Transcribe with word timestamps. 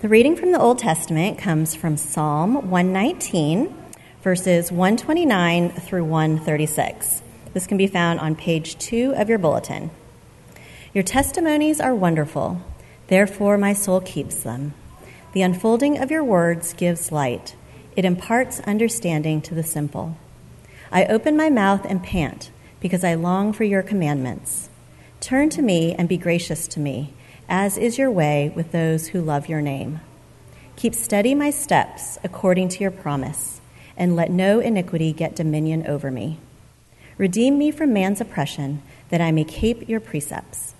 The 0.00 0.08
reading 0.08 0.34
from 0.34 0.50
the 0.52 0.58
Old 0.58 0.78
Testament 0.78 1.36
comes 1.36 1.74
from 1.74 1.98
Psalm 1.98 2.70
119, 2.70 3.76
verses 4.22 4.72
129 4.72 5.68
through 5.72 6.04
136. 6.04 7.20
This 7.52 7.66
can 7.66 7.76
be 7.76 7.86
found 7.86 8.18
on 8.18 8.34
page 8.34 8.78
2 8.78 9.12
of 9.14 9.28
your 9.28 9.36
bulletin. 9.36 9.90
Your 10.94 11.04
testimonies 11.04 11.82
are 11.82 11.94
wonderful, 11.94 12.62
therefore, 13.08 13.58
my 13.58 13.74
soul 13.74 14.00
keeps 14.00 14.36
them. 14.36 14.72
The 15.34 15.42
unfolding 15.42 15.98
of 15.98 16.10
your 16.10 16.24
words 16.24 16.72
gives 16.72 17.12
light, 17.12 17.54
it 17.94 18.06
imparts 18.06 18.60
understanding 18.60 19.42
to 19.42 19.54
the 19.54 19.62
simple. 19.62 20.16
I 20.90 21.04
open 21.04 21.36
my 21.36 21.50
mouth 21.50 21.84
and 21.84 22.02
pant, 22.02 22.50
because 22.80 23.04
I 23.04 23.12
long 23.16 23.52
for 23.52 23.64
your 23.64 23.82
commandments. 23.82 24.70
Turn 25.20 25.50
to 25.50 25.60
me 25.60 25.94
and 25.94 26.08
be 26.08 26.16
gracious 26.16 26.66
to 26.68 26.80
me 26.80 27.12
as 27.50 27.76
is 27.76 27.98
your 27.98 28.10
way 28.10 28.52
with 28.54 28.70
those 28.70 29.08
who 29.08 29.20
love 29.20 29.48
your 29.48 29.60
name. 29.60 30.00
Keep 30.76 30.94
steady 30.94 31.34
my 31.34 31.50
steps 31.50 32.16
according 32.22 32.68
to 32.68 32.80
your 32.80 32.92
promise, 32.92 33.60
and 33.96 34.14
let 34.14 34.30
no 34.30 34.60
iniquity 34.60 35.12
get 35.12 35.34
dominion 35.34 35.84
over 35.86 36.12
me. 36.12 36.38
Redeem 37.18 37.58
me 37.58 37.72
from 37.72 37.92
man's 37.92 38.20
oppression, 38.20 38.80
that 39.10 39.20
I 39.20 39.32
may 39.32 39.44
keep 39.44 39.88
your 39.88 39.98
precepts. 39.98 40.74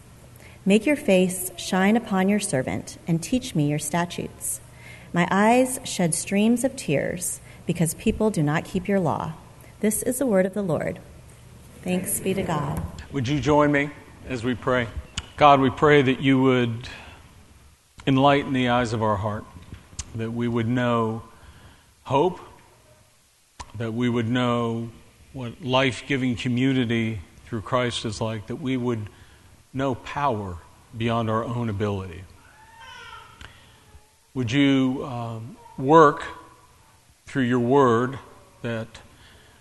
Make 0.65 0.87
your 0.87 0.97
face 0.97 1.51
shine 1.57 1.97
upon 1.97 2.29
your 2.29 2.39
servant, 2.39 2.99
and 3.07 3.21
teach 3.21 3.57
me 3.57 3.69
your 3.69 3.81
statutes. 3.81 4.61
My 5.13 5.27
eyes 5.29 5.81
shed 5.85 6.15
streams 6.15 6.63
of 6.63 6.77
tears, 6.77 7.41
because 7.67 7.95
people 7.95 8.31
do 8.31 8.45
not 8.45 8.65
keep 8.65 8.87
your 8.87 9.01
law. 9.01 9.33
This 9.81 10.03
is 10.05 10.19
the 10.19 10.27
word 10.27 10.47
of 10.47 10.55
the 10.55 10.63
Lord. 10.63 11.01
Thanks 11.83 12.21
be 12.21 12.33
to 12.35 12.43
God. 12.43 12.81
Would 13.11 13.27
you 13.27 13.41
join 13.41 13.73
me 13.73 13.91
as 14.29 14.45
we 14.45 14.55
pray? 14.55 14.87
God, 15.41 15.61
we 15.61 15.71
pray 15.71 16.03
that 16.03 16.21
you 16.21 16.39
would 16.39 16.87
enlighten 18.07 18.53
the 18.53 18.69
eyes 18.69 18.93
of 18.93 19.03
our 19.03 19.17
heart, 19.17 19.47
that 20.15 20.31
we 20.31 20.47
would 20.47 20.69
know 20.69 21.23
hope, 22.03 22.41
that 23.79 23.95
we 23.95 24.11
would 24.11 24.29
know 24.29 24.91
what 25.33 25.63
life 25.63 26.05
giving 26.07 26.37
community 26.37 27.23
through 27.47 27.63
Christ 27.63 28.05
is 28.05 28.21
like, 28.21 28.49
that 28.49 28.57
we 28.57 28.77
would 28.77 29.09
know 29.73 29.95
power 29.95 30.59
beyond 30.95 31.31
our 31.31 31.43
own 31.43 31.71
ability. 31.71 32.25
Would 34.35 34.53
you 34.53 35.07
um, 35.07 35.57
work 35.79 36.23
through 37.25 37.45
your 37.45 37.61
word 37.61 38.19
that 38.61 38.89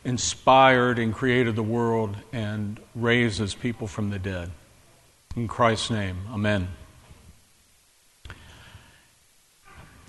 inspired 0.03 0.99
and 0.99 1.13
created 1.13 1.55
the 1.55 1.63
world 1.63 2.17
and 2.33 2.81
raises 2.93 3.55
people 3.55 3.87
from 3.87 4.09
the 4.09 4.19
dead? 4.19 4.51
In 5.39 5.47
Christ's 5.47 5.89
name, 5.89 6.17
amen. 6.33 6.67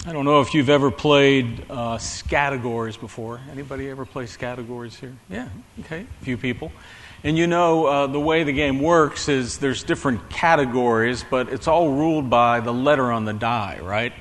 I 0.04 0.12
don't 0.12 0.24
know 0.24 0.40
if 0.40 0.54
you've 0.54 0.68
ever 0.68 0.90
played 0.90 1.70
uh, 1.70 2.00
categories 2.28 2.96
before. 2.96 3.40
Anybody 3.52 3.88
ever 3.90 4.04
play 4.04 4.26
categories 4.26 4.96
here? 4.96 5.14
Yeah, 5.28 5.48
okay, 5.84 6.00
a 6.00 6.24
few 6.24 6.36
people. 6.36 6.72
And 7.22 7.38
you 7.38 7.46
know, 7.46 7.86
uh, 7.86 8.06
the 8.08 8.18
way 8.18 8.42
the 8.42 8.52
game 8.52 8.80
works 8.80 9.28
is 9.28 9.58
there's 9.58 9.84
different 9.84 10.30
categories, 10.30 11.24
but 11.30 11.48
it's 11.48 11.68
all 11.68 11.92
ruled 11.92 12.28
by 12.28 12.58
the 12.58 12.72
letter 12.72 13.12
on 13.12 13.24
the 13.24 13.32
die, 13.32 13.78
right? 13.80 14.12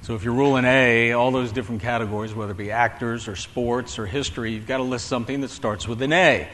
So 0.00 0.14
if 0.14 0.24
you're 0.24 0.32
ruling 0.32 0.64
A, 0.64 1.12
all 1.12 1.32
those 1.32 1.52
different 1.52 1.82
categories, 1.82 2.32
whether 2.32 2.52
it 2.52 2.56
be 2.56 2.70
actors 2.70 3.28
or 3.28 3.36
sports 3.36 3.98
or 3.98 4.06
history, 4.06 4.52
you've 4.52 4.66
got 4.66 4.78
to 4.78 4.84
list 4.84 5.06
something 5.06 5.42
that 5.42 5.50
starts 5.50 5.86
with 5.86 6.00
an 6.00 6.14
A. 6.14 6.48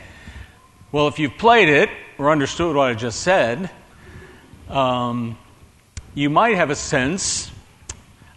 Well, 0.91 1.07
if 1.07 1.21
you've 1.21 1.39
played 1.39 1.69
it 1.69 1.89
or 2.19 2.33
understood 2.33 2.75
what 2.75 2.89
I 2.89 2.95
just 2.95 3.21
said, 3.21 3.71
um, 4.69 5.39
you 6.15 6.31
might 6.31 6.57
have 6.57 6.71
a 6.71 6.77
sense 6.77 7.51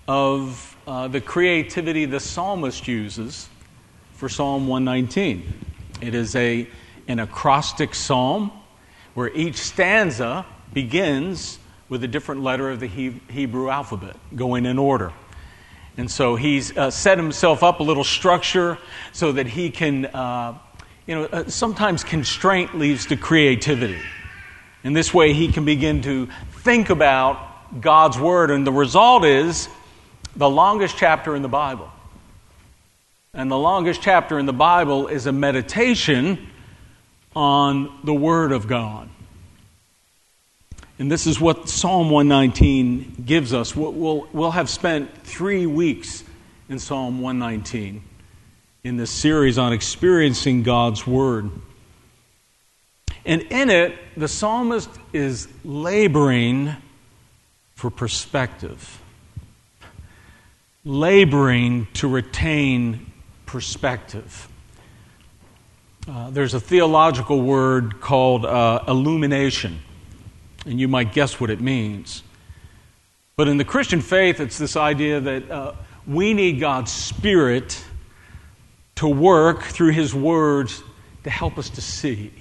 of 0.07 0.75
uh, 0.87 1.07
the 1.07 1.21
creativity 1.21 2.05
the 2.05 2.19
psalmist 2.19 2.87
uses 2.87 3.49
for 4.13 4.29
Psalm 4.29 4.67
119. 4.67 5.43
It 6.01 6.13
is 6.13 6.35
a, 6.35 6.67
an 7.07 7.19
acrostic 7.19 7.95
psalm 7.95 8.51
where 9.13 9.29
each 9.33 9.55
stanza 9.55 10.45
begins 10.73 11.59
with 11.89 12.03
a 12.03 12.07
different 12.07 12.43
letter 12.43 12.69
of 12.69 12.79
the 12.79 12.87
he- 12.87 13.21
Hebrew 13.29 13.69
alphabet, 13.69 14.15
going 14.35 14.65
in 14.65 14.77
order. 14.77 15.13
And 15.97 16.11
so 16.11 16.35
he's 16.35 16.75
uh, 16.77 16.91
set 16.91 17.17
himself 17.17 17.63
up 17.63 17.79
a 17.79 17.83
little 17.83 18.03
structure 18.03 18.77
so 19.13 19.31
that 19.31 19.47
he 19.47 19.69
can, 19.69 20.07
uh, 20.07 20.57
you 21.07 21.15
know, 21.15 21.23
uh, 21.25 21.47
sometimes 21.47 22.03
constraint 22.03 22.77
leads 22.77 23.05
to 23.07 23.15
creativity. 23.15 24.01
In 24.85 24.93
this 24.93 25.11
way, 25.11 25.33
he 25.33 25.51
can 25.51 25.65
begin 25.65 26.03
to 26.03 26.29
think 26.61 26.91
about 26.91 27.81
God's 27.81 28.19
Word, 28.19 28.51
and 28.51 28.67
the 28.67 28.71
result 28.71 29.25
is 29.25 29.67
the 30.35 30.47
longest 30.47 30.95
chapter 30.95 31.35
in 31.35 31.41
the 31.41 31.49
Bible. 31.49 31.89
And 33.33 33.49
the 33.49 33.57
longest 33.57 34.03
chapter 34.03 34.37
in 34.37 34.45
the 34.45 34.53
Bible 34.53 35.07
is 35.07 35.25
a 35.25 35.31
meditation 35.31 36.47
on 37.35 37.99
the 38.03 38.13
Word 38.13 38.51
of 38.51 38.67
God. 38.67 39.09
And 40.99 41.11
this 41.11 41.25
is 41.25 41.41
what 41.41 41.67
Psalm 41.67 42.11
119 42.11 43.23
gives 43.25 43.55
us. 43.55 43.75
We'll, 43.75 44.27
we'll 44.31 44.51
have 44.51 44.69
spent 44.69 45.23
three 45.23 45.65
weeks 45.65 46.23
in 46.69 46.77
Psalm 46.77 47.21
119 47.21 48.03
in 48.83 48.97
this 48.97 49.09
series 49.09 49.57
on 49.57 49.73
experiencing 49.73 50.61
God's 50.61 51.07
Word. 51.07 51.49
And 53.25 53.41
in 53.43 53.71
it, 53.71 53.97
the 54.15 54.27
psalmist 54.27 54.89
is 55.11 55.47
laboring 55.63 56.75
for 57.73 57.89
perspective, 57.89 59.01
laboring 60.83 61.87
to 61.95 62.07
retain 62.07 63.11
perspective. 63.47 64.47
Uh, 66.07 66.29
there's 66.29 66.53
a 66.53 66.59
theological 66.59 67.41
word 67.41 67.99
called 67.99 68.45
uh, 68.45 68.83
illumination, 68.87 69.79
and 70.67 70.79
you 70.79 70.87
might 70.87 71.11
guess 71.11 71.39
what 71.39 71.49
it 71.49 71.59
means. 71.59 72.21
But 73.37 73.47
in 73.47 73.57
the 73.57 73.65
Christian 73.65 74.01
faith, 74.01 74.39
it's 74.39 74.59
this 74.59 74.77
idea 74.77 75.19
that 75.19 75.49
uh, 75.49 75.73
we 76.05 76.35
need 76.35 76.59
God's 76.59 76.91
Spirit 76.91 77.83
to 78.95 79.07
work 79.07 79.63
through 79.63 79.91
His 79.91 80.13
words 80.13 80.83
to 81.23 81.31
help 81.31 81.57
us 81.57 81.71
to 81.71 81.81
see 81.81 82.31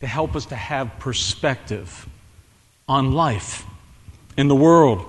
to 0.00 0.06
help 0.06 0.36
us 0.36 0.46
to 0.46 0.56
have 0.56 0.98
perspective 0.98 2.08
on 2.88 3.12
life 3.12 3.64
in 4.36 4.48
the 4.48 4.54
world. 4.54 5.04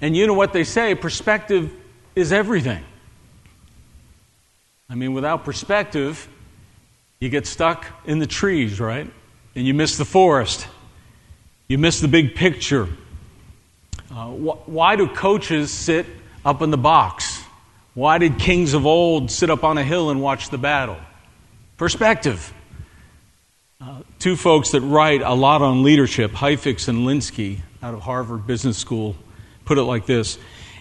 And 0.00 0.16
you 0.16 0.26
know 0.26 0.34
what 0.34 0.52
they 0.52 0.64
say 0.64 0.94
perspective 0.94 1.72
is 2.16 2.32
everything. 2.32 2.82
I 4.88 4.96
mean, 4.96 5.12
without 5.12 5.44
perspective, 5.44 6.28
you 7.20 7.28
get 7.28 7.46
stuck 7.46 7.86
in 8.06 8.18
the 8.18 8.26
trees, 8.26 8.80
right? 8.80 9.08
And 9.54 9.66
you 9.66 9.74
miss 9.74 9.96
the 9.98 10.04
forest. 10.04 10.66
You 11.68 11.78
miss 11.78 12.00
the 12.00 12.08
big 12.08 12.34
picture. 12.34 12.88
Uh, 14.10 14.26
wh- 14.30 14.68
why 14.68 14.96
do 14.96 15.06
coaches 15.06 15.70
sit 15.70 16.06
up 16.44 16.62
in 16.62 16.70
the 16.70 16.78
box? 16.78 17.44
Why 17.94 18.18
did 18.18 18.38
kings 18.38 18.74
of 18.74 18.86
old 18.86 19.30
sit 19.30 19.50
up 19.50 19.62
on 19.62 19.78
a 19.78 19.84
hill 19.84 20.10
and 20.10 20.20
watch 20.20 20.50
the 20.50 20.58
battle? 20.58 20.96
Perspective. 21.76 22.52
Uh, 23.82 24.02
two 24.18 24.36
folks 24.36 24.72
that 24.72 24.82
write 24.82 25.22
a 25.22 25.32
lot 25.32 25.62
on 25.62 25.82
leadership, 25.82 26.32
Heifetz 26.32 26.86
and 26.88 26.98
Linsky, 26.98 27.60
out 27.82 27.94
of 27.94 28.00
Harvard 28.00 28.46
Business 28.46 28.76
School, 28.76 29.16
put 29.64 29.78
it 29.78 29.84
like 29.84 30.04
this 30.04 30.38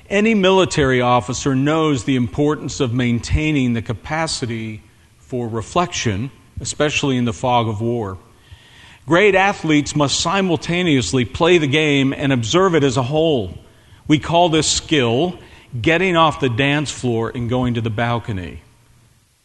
Any 0.10 0.36
military 0.36 1.00
officer 1.00 1.56
knows 1.56 2.04
the 2.04 2.18
importance 2.18 2.82
of 2.82 2.94
maintaining 2.94 3.72
the 3.72 3.82
capacity 3.82 4.84
for 5.18 5.48
reflection, 5.48 6.30
especially 6.60 7.16
in 7.16 7.24
the 7.24 7.32
fog 7.32 7.70
of 7.70 7.80
war. 7.80 8.18
Great 9.08 9.34
athletes 9.34 9.96
must 9.96 10.20
simultaneously 10.20 11.24
play 11.24 11.58
the 11.58 11.68
game 11.68 12.12
and 12.12 12.34
observe 12.34 12.76
it 12.76 12.84
as 12.84 12.98
a 12.98 13.04
whole. 13.04 13.58
We 14.10 14.20
call 14.20 14.50
this 14.50 14.70
skill 14.70 15.40
getting 15.82 16.18
off 16.18 16.42
the 16.42 16.50
dance 16.50 16.92
floor 16.92 17.32
and 17.34 17.50
going 17.50 17.76
to 17.76 17.82
the 17.82 17.90
balcony 17.90 18.60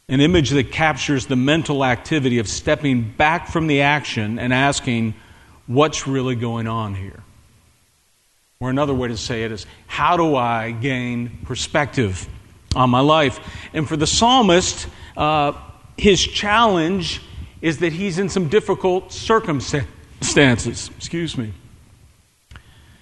an 0.08 0.20
image 0.20 0.50
that 0.50 0.70
captures 0.70 1.26
the 1.26 1.36
mental 1.36 1.84
activity 1.84 2.38
of 2.38 2.48
stepping 2.48 3.02
back 3.02 3.48
from 3.48 3.66
the 3.66 3.80
action 3.80 4.38
and 4.38 4.52
asking, 4.52 5.14
what's 5.66 6.06
really 6.06 6.34
going 6.34 6.66
on 6.66 6.94
here? 6.94 7.22
Or 8.60 8.70
another 8.70 8.94
way 8.94 9.08
to 9.08 9.16
say 9.16 9.44
it 9.44 9.52
is, 9.52 9.66
how 9.86 10.16
do 10.16 10.36
I 10.36 10.72
gain 10.72 11.38
perspective 11.44 12.28
on 12.76 12.90
my 12.90 13.00
life? 13.00 13.40
And 13.72 13.88
for 13.88 13.96
the 13.96 14.06
psalmist, 14.06 14.86
uh, 15.16 15.52
his 15.96 16.22
challenge 16.22 17.22
is 17.62 17.78
that 17.78 17.92
he's 17.92 18.18
in 18.18 18.28
some 18.28 18.48
difficult 18.48 19.12
circumstances. 19.12 20.90
Excuse 20.96 21.38
me. 21.38 21.52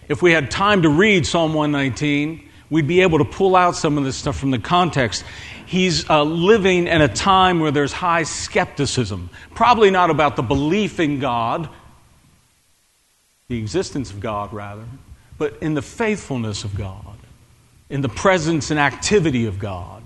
If 0.08 0.22
we 0.22 0.32
had 0.32 0.50
time 0.50 0.82
to 0.82 0.88
read 0.88 1.26
Psalm 1.26 1.54
119, 1.54 2.48
we'd 2.70 2.86
be 2.86 3.02
able 3.02 3.18
to 3.18 3.24
pull 3.24 3.56
out 3.56 3.76
some 3.76 3.98
of 3.98 4.04
this 4.04 4.16
stuff 4.16 4.36
from 4.36 4.50
the 4.50 4.58
context 4.58 5.24
he's 5.72 6.08
uh, 6.10 6.22
living 6.22 6.86
in 6.86 7.00
a 7.00 7.08
time 7.08 7.58
where 7.58 7.70
there's 7.70 7.94
high 7.94 8.24
skepticism. 8.24 9.30
Probably 9.54 9.90
not 9.90 10.10
about 10.10 10.36
the 10.36 10.42
belief 10.42 11.00
in 11.00 11.18
God, 11.18 11.66
the 13.48 13.58
existence 13.58 14.10
of 14.10 14.20
God, 14.20 14.52
rather, 14.52 14.84
but 15.38 15.56
in 15.62 15.72
the 15.72 15.80
faithfulness 15.80 16.64
of 16.64 16.76
God, 16.76 17.16
in 17.88 18.02
the 18.02 18.10
presence 18.10 18.70
and 18.70 18.78
activity 18.78 19.46
of 19.46 19.58
God. 19.58 20.02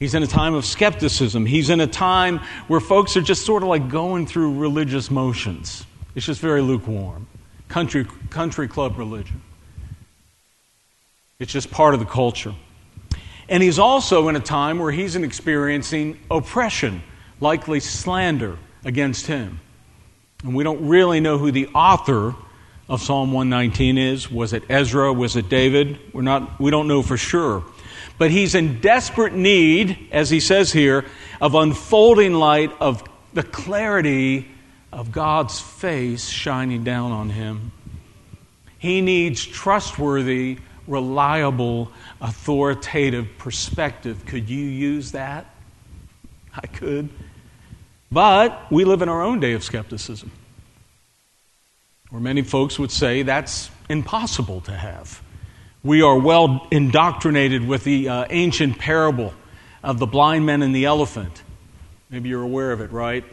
He's 0.00 0.14
in 0.14 0.24
a 0.24 0.26
time 0.26 0.54
of 0.54 0.64
skepticism. 0.64 1.46
He's 1.46 1.70
in 1.70 1.80
a 1.80 1.86
time 1.86 2.40
where 2.66 2.80
folks 2.80 3.16
are 3.16 3.22
just 3.22 3.46
sort 3.46 3.62
of 3.62 3.68
like 3.68 3.88
going 3.88 4.26
through 4.26 4.58
religious 4.58 5.12
motions. 5.12 5.86
It's 6.16 6.26
just 6.26 6.40
very 6.40 6.60
lukewarm. 6.60 7.28
Country, 7.68 8.04
country 8.30 8.66
club 8.66 8.98
religion. 8.98 9.40
It's 11.38 11.52
just 11.52 11.70
part 11.70 11.94
of 11.94 12.00
the 12.00 12.06
culture. 12.06 12.54
And 13.48 13.62
he's 13.62 13.78
also 13.78 14.28
in 14.28 14.36
a 14.36 14.40
time 14.40 14.78
where 14.78 14.92
he's 14.92 15.16
experiencing 15.16 16.18
oppression, 16.30 17.02
likely 17.40 17.80
slander 17.80 18.58
against 18.84 19.26
him. 19.26 19.60
And 20.42 20.54
we 20.54 20.64
don't 20.64 20.88
really 20.88 21.20
know 21.20 21.38
who 21.38 21.50
the 21.50 21.68
author 21.68 22.34
of 22.88 23.00
Psalm 23.00 23.32
119 23.32 23.98
is. 23.98 24.30
Was 24.30 24.52
it 24.52 24.62
Ezra? 24.68 25.12
Was 25.12 25.36
it 25.36 25.48
David? 25.48 25.98
We're 26.12 26.22
not, 26.22 26.60
we 26.60 26.70
don't 26.70 26.88
know 26.88 27.02
for 27.02 27.16
sure. 27.16 27.64
But 28.18 28.30
he's 28.30 28.54
in 28.54 28.80
desperate 28.80 29.32
need, 29.32 30.08
as 30.12 30.30
he 30.30 30.40
says 30.40 30.72
here, 30.72 31.04
of 31.40 31.54
unfolding 31.54 32.34
light, 32.34 32.70
of 32.80 33.02
the 33.32 33.42
clarity 33.42 34.48
of 34.92 35.10
God's 35.10 35.60
face 35.60 36.28
shining 36.28 36.84
down 36.84 37.10
on 37.10 37.30
him. 37.30 37.72
He 38.78 39.00
needs 39.00 39.44
trustworthy, 39.44 40.58
reliable, 40.86 41.90
authoritative 42.20 43.28
perspective. 43.38 44.24
Could 44.26 44.48
you 44.48 44.64
use 44.64 45.12
that? 45.12 45.46
I 46.54 46.66
could. 46.66 47.08
But 48.12 48.70
we 48.70 48.84
live 48.84 49.02
in 49.02 49.08
our 49.08 49.22
own 49.22 49.40
day 49.40 49.52
of 49.52 49.64
skepticism, 49.64 50.30
where 52.10 52.20
many 52.20 52.42
folks 52.42 52.78
would 52.78 52.92
say 52.92 53.22
that's 53.22 53.70
impossible 53.88 54.60
to 54.62 54.72
have. 54.72 55.20
We 55.82 56.00
are 56.02 56.18
well 56.18 56.66
indoctrinated 56.70 57.66
with 57.66 57.84
the 57.84 58.08
uh, 58.08 58.26
ancient 58.30 58.78
parable 58.78 59.34
of 59.82 59.98
the 59.98 60.06
blind 60.06 60.46
men 60.46 60.62
and 60.62 60.74
the 60.74 60.84
elephant. 60.84 61.42
Maybe 62.08 62.28
you're 62.28 62.42
aware 62.42 62.72
of 62.72 62.80
it, 62.80 62.92
right? 62.92 63.24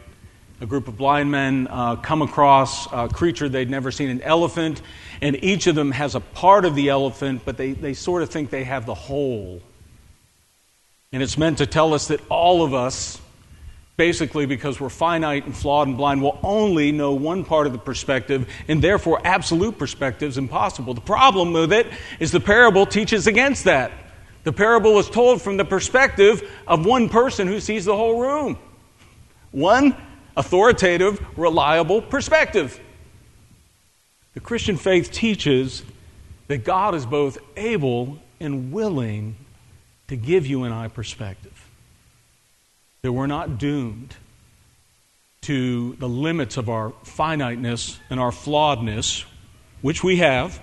A 0.62 0.66
group 0.66 0.88
of 0.88 0.96
blind 0.96 1.30
men 1.30 1.68
uh, 1.68 1.96
come 1.96 2.22
across 2.22 2.90
a 2.90 3.08
creature 3.08 3.48
they'd 3.48 3.68
never 3.68 3.90
seen, 3.90 4.08
an 4.08 4.22
elephant, 4.22 4.80
and 5.20 5.36
each 5.44 5.66
of 5.66 5.74
them 5.74 5.90
has 5.90 6.14
a 6.14 6.20
part 6.20 6.64
of 6.64 6.74
the 6.74 6.88
elephant, 6.88 7.42
but 7.44 7.58
they, 7.58 7.72
they 7.72 7.92
sort 7.92 8.22
of 8.22 8.30
think 8.30 8.48
they 8.48 8.64
have 8.64 8.86
the 8.86 8.94
whole. 8.94 9.60
And 11.12 11.22
it's 11.22 11.36
meant 11.36 11.58
to 11.58 11.66
tell 11.66 11.92
us 11.92 12.08
that 12.08 12.20
all 12.30 12.62
of 12.62 12.72
us 12.72 13.20
basically 13.96 14.46
because 14.46 14.80
we're 14.80 14.88
finite 14.88 15.44
and 15.44 15.56
flawed 15.56 15.86
and 15.86 15.96
blind, 15.96 16.22
will 16.22 16.38
only 16.42 16.92
know 16.92 17.12
one 17.12 17.44
part 17.44 17.66
of 17.66 17.72
the 17.72 17.78
perspective, 17.78 18.48
and 18.68 18.82
therefore 18.82 19.20
absolute 19.24 19.78
perspective 19.78 20.30
is 20.30 20.38
impossible. 20.38 20.94
The 20.94 21.00
problem 21.00 21.52
with 21.52 21.72
it 21.72 21.86
is 22.18 22.32
the 22.32 22.40
parable 22.40 22.86
teaches 22.86 23.26
against 23.26 23.64
that. 23.64 23.92
The 24.44 24.52
parable 24.52 24.98
is 24.98 25.08
told 25.08 25.40
from 25.40 25.56
the 25.56 25.64
perspective 25.64 26.50
of 26.66 26.84
one 26.84 27.08
person 27.08 27.46
who 27.46 27.60
sees 27.60 27.84
the 27.84 27.96
whole 27.96 28.20
room. 28.20 28.58
One 29.52 29.94
authoritative, 30.36 31.24
reliable 31.36 32.02
perspective. 32.02 32.80
The 34.34 34.40
Christian 34.40 34.76
faith 34.76 35.10
teaches 35.12 35.82
that 36.48 36.64
God 36.64 36.94
is 36.94 37.06
both 37.06 37.38
able 37.56 38.18
and 38.40 38.72
willing 38.72 39.36
to 40.08 40.16
give 40.16 40.46
you 40.46 40.64
and 40.64 40.74
I 40.74 40.88
perspective 40.88 41.68
that 43.02 43.12
we're 43.12 43.26
not 43.26 43.58
doomed 43.58 44.14
to 45.42 45.96
the 45.96 46.08
limits 46.08 46.56
of 46.56 46.68
our 46.68 46.92
finiteness 47.02 47.98
and 48.10 48.20
our 48.20 48.30
flawedness, 48.30 49.24
which 49.80 50.04
we 50.04 50.18
have. 50.18 50.60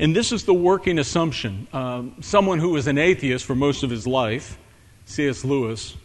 And 0.00 0.16
this 0.16 0.32
is 0.32 0.44
the 0.44 0.54
working 0.54 0.98
assumption. 0.98 1.68
Um, 1.72 2.16
someone 2.20 2.58
who 2.58 2.70
was 2.70 2.88
an 2.88 2.98
atheist 2.98 3.44
for 3.44 3.54
most 3.54 3.84
of 3.84 3.90
his 3.90 4.04
life, 4.04 4.58
C.S. 5.04 5.44
Lewis, 5.44 5.96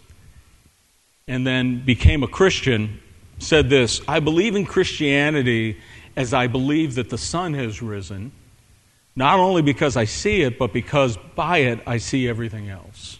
and 1.29 1.45
then 1.45 1.85
became 1.85 2.23
a 2.23 2.27
Christian, 2.27 2.99
said 3.37 3.69
this 3.69 4.01
I 4.07 4.19
believe 4.19 4.55
in 4.55 4.65
Christianity 4.65 5.77
as 6.17 6.33
I 6.33 6.47
believe 6.47 6.95
that 6.95 7.09
the 7.09 7.17
sun 7.17 7.53
has 7.53 7.81
risen, 7.81 8.33
not 9.15 9.39
only 9.39 9.61
because 9.61 9.95
I 9.95 10.05
see 10.05 10.41
it, 10.41 10.57
but 10.57 10.73
because 10.73 11.17
by 11.35 11.59
it 11.59 11.79
I 11.85 11.99
see 11.99 12.27
everything 12.27 12.67
else. 12.67 13.19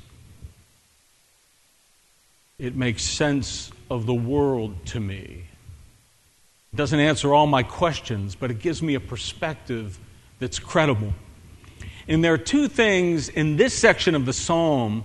It 2.58 2.76
makes 2.76 3.04
sense 3.04 3.72
of 3.90 4.06
the 4.06 4.14
world 4.14 4.86
to 4.88 5.00
me. 5.00 5.46
It 6.74 6.76
doesn't 6.76 7.00
answer 7.00 7.34
all 7.34 7.48
my 7.48 7.64
questions, 7.64 8.36
but 8.36 8.52
it 8.52 8.60
gives 8.60 8.82
me 8.82 8.96
a 8.96 9.00
perspective 9.00 9.98
that's 10.40 10.60
credible. 10.60 11.14
And 12.08 12.24
there 12.24 12.34
are 12.34 12.40
two 12.40 12.68
things 12.68 13.30
in 13.30 13.56
this 13.56 13.74
section 13.74 14.16
of 14.16 14.26
the 14.26 14.34
psalm, 14.34 15.04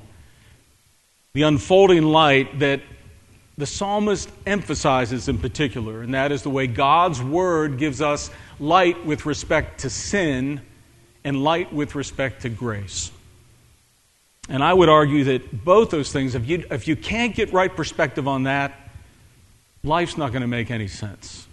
the 1.35 1.43
unfolding 1.43 2.03
light, 2.05 2.59
that 2.61 2.81
the 3.57 3.67
psalmist 3.67 4.29
emphasizes 4.47 5.29
in 5.29 5.39
particular, 5.39 6.03
and 6.03 6.15
that 6.15 6.33
is 6.33 6.43
the 6.43 6.51
way 6.51 6.67
God's 6.67 7.23
word 7.23 7.79
gives 7.79 8.01
us 8.01 8.31
light 8.59 9.07
with 9.07 9.27
respect 9.27 9.81
to 9.81 9.91
sin 9.91 10.61
and 11.23 11.43
light 11.43 11.73
with 11.73 11.95
respect 11.95 12.43
to 12.43 12.49
grace. 12.49 13.13
And 14.49 14.63
I 14.63 14.75
would 14.75 14.89
argue 14.89 15.25
that 15.25 15.65
both 15.65 15.91
those 15.91 16.13
things, 16.13 16.35
if 16.35 16.49
you, 16.49 16.65
if 16.71 16.87
you 16.89 16.97
can't 16.97 17.35
get 17.35 17.53
right 17.53 17.75
perspective 17.75 18.29
on 18.29 18.43
that, 18.43 18.75
life's 19.83 20.19
not 20.19 20.33
going 20.33 20.43
to 20.43 20.49
make 20.49 20.71
any 20.71 20.89
sense. 20.89 21.47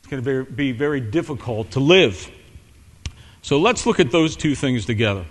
It's 0.00 0.08
going 0.08 0.22
to 0.22 0.44
be 0.44 0.70
very 0.70 1.00
difficult 1.00 1.72
to 1.72 1.80
live. 1.80 2.30
So 3.42 3.58
let's 3.58 3.86
look 3.86 3.98
at 3.98 4.12
those 4.12 4.36
two 4.36 4.54
things 4.54 4.86
together. 4.86 5.24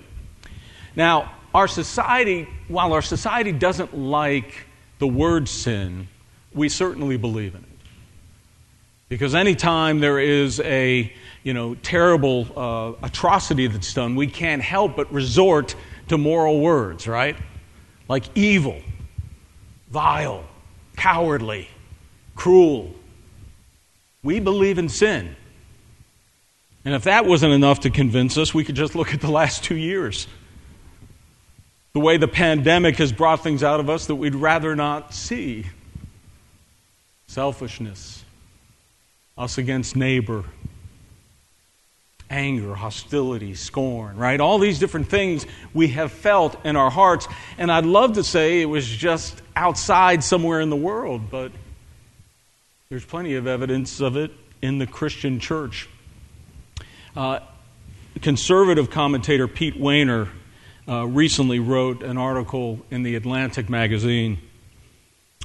Now, 0.96 1.32
our 1.54 1.68
society, 1.68 2.48
while 2.68 2.92
our 2.92 3.02
society 3.02 3.54
doesn't 3.54 3.98
like 3.98 4.65
the 5.00 5.08
word 5.08 5.48
sin, 5.48 6.08
we 6.54 6.70
certainly 6.70 7.18
believe 7.18 7.56
in 7.56 7.62
it. 7.62 7.70
Because 9.10 9.36
anytime 9.36 10.00
there 10.00 10.20
is 10.20 10.60
a 10.62 11.14
you 11.44 11.54
know, 11.54 11.76
terrible 11.76 12.48
uh, 12.58 13.06
atrocity 13.06 13.68
that's 13.68 13.94
done, 13.94 14.16
we 14.16 14.28
can't 14.28 14.62
help 14.62 14.96
but 14.96 15.12
resort 15.14 15.76
to 16.08 16.18
moral 16.18 16.60
words, 16.60 17.08
right? 17.08 17.36
Like 18.08 18.26
evil, 18.36 18.82
vile, 19.90 20.44
cowardly, 20.96 21.68
cruel. 22.36 22.94
We 24.24 24.40
believe 24.40 24.80
in 24.80 24.90
sin. 24.90 25.36
And 26.84 26.94
if 26.94 27.04
that 27.04 27.26
wasn't 27.26 27.54
enough 27.54 27.82
to 27.82 27.90
convince 27.90 28.38
us, 28.38 28.54
we 28.54 28.64
could 28.64 28.76
just 28.76 28.96
look 28.96 29.14
at 29.14 29.22
the 29.22 29.32
last 29.32 29.64
two 29.64 29.76
years. 29.76 30.28
The 31.96 32.02
way 32.02 32.18
the 32.18 32.28
pandemic 32.28 32.98
has 32.98 33.14
brought 33.14 33.42
things 33.42 33.64
out 33.64 33.80
of 33.80 33.90
us 33.90 34.08
that 34.08 34.16
we'd 34.16 34.36
rather 34.36 34.76
not 34.76 35.14
see 35.14 35.68
selfishness, 37.28 38.26
us 39.38 39.58
against 39.58 39.96
neighbor, 39.96 40.44
anger, 42.30 42.76
hostility, 42.76 43.56
scorn, 43.56 44.18
right? 44.18 44.42
All 44.42 44.60
these 44.60 44.78
different 44.78 45.08
things 45.08 45.46
we 45.74 45.88
have 45.88 46.12
felt 46.12 46.66
in 46.66 46.76
our 46.76 46.90
hearts. 46.90 47.30
And 47.58 47.72
I'd 47.72 47.86
love 47.86 48.16
to 48.16 48.26
say 48.26 48.62
it 48.62 48.66
was 48.66 48.86
just 48.86 49.42
outside 49.56 50.22
somewhere 50.22 50.60
in 50.60 50.70
the 50.70 50.76
world, 50.76 51.32
but 51.32 51.54
there's 52.90 53.06
plenty 53.06 53.36
of 53.36 53.48
evidence 53.48 54.02
of 54.02 54.18
it 54.18 54.32
in 54.62 54.80
the 54.80 54.86
Christian 54.86 55.40
church. 55.40 55.88
Uh, 57.16 57.40
conservative 58.22 58.90
commentator 58.90 59.48
Pete 59.48 59.80
Wehner 59.80 60.28
uh, 60.88 61.08
recently 61.08 61.60
wrote 61.60 62.04
an 62.04 62.18
article 62.18 62.80
in 62.92 63.04
the 63.04 63.16
Atlantic 63.16 63.70
magazine, 63.70 64.40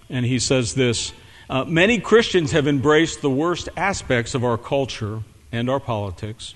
and 0.09 0.26
he 0.26 0.38
says 0.38 0.75
this 0.75 1.12
uh, 1.49 1.64
Many 1.64 1.99
Christians 1.99 2.52
have 2.52 2.66
embraced 2.66 3.23
the 3.23 3.30
worst 3.30 3.68
aspects 3.76 4.35
of 4.35 4.44
our 4.44 4.59
culture 4.59 5.23
and 5.52 5.70
our 5.70 5.80
politics 5.80 6.54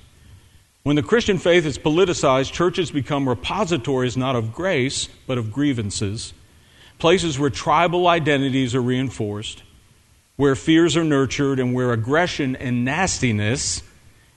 when 0.84 0.96
the 0.96 1.02
Christian 1.02 1.38
faith 1.38 1.64
is 1.64 1.78
politicized, 1.78 2.52
churches 2.52 2.90
become 2.90 3.26
repositories 3.26 4.18
not 4.18 4.36
of 4.36 4.52
grace, 4.52 5.08
but 5.26 5.38
of 5.38 5.50
grievances, 5.50 6.34
places 6.98 7.38
where 7.38 7.48
tribal 7.48 8.06
identities 8.06 8.74
are 8.74 8.82
reinforced, 8.82 9.62
where 10.36 10.54
fears 10.54 10.94
are 10.94 11.02
nurtured, 11.02 11.58
and 11.58 11.72
where 11.72 11.90
aggression 11.90 12.54
and 12.56 12.84
nastiness 12.84 13.82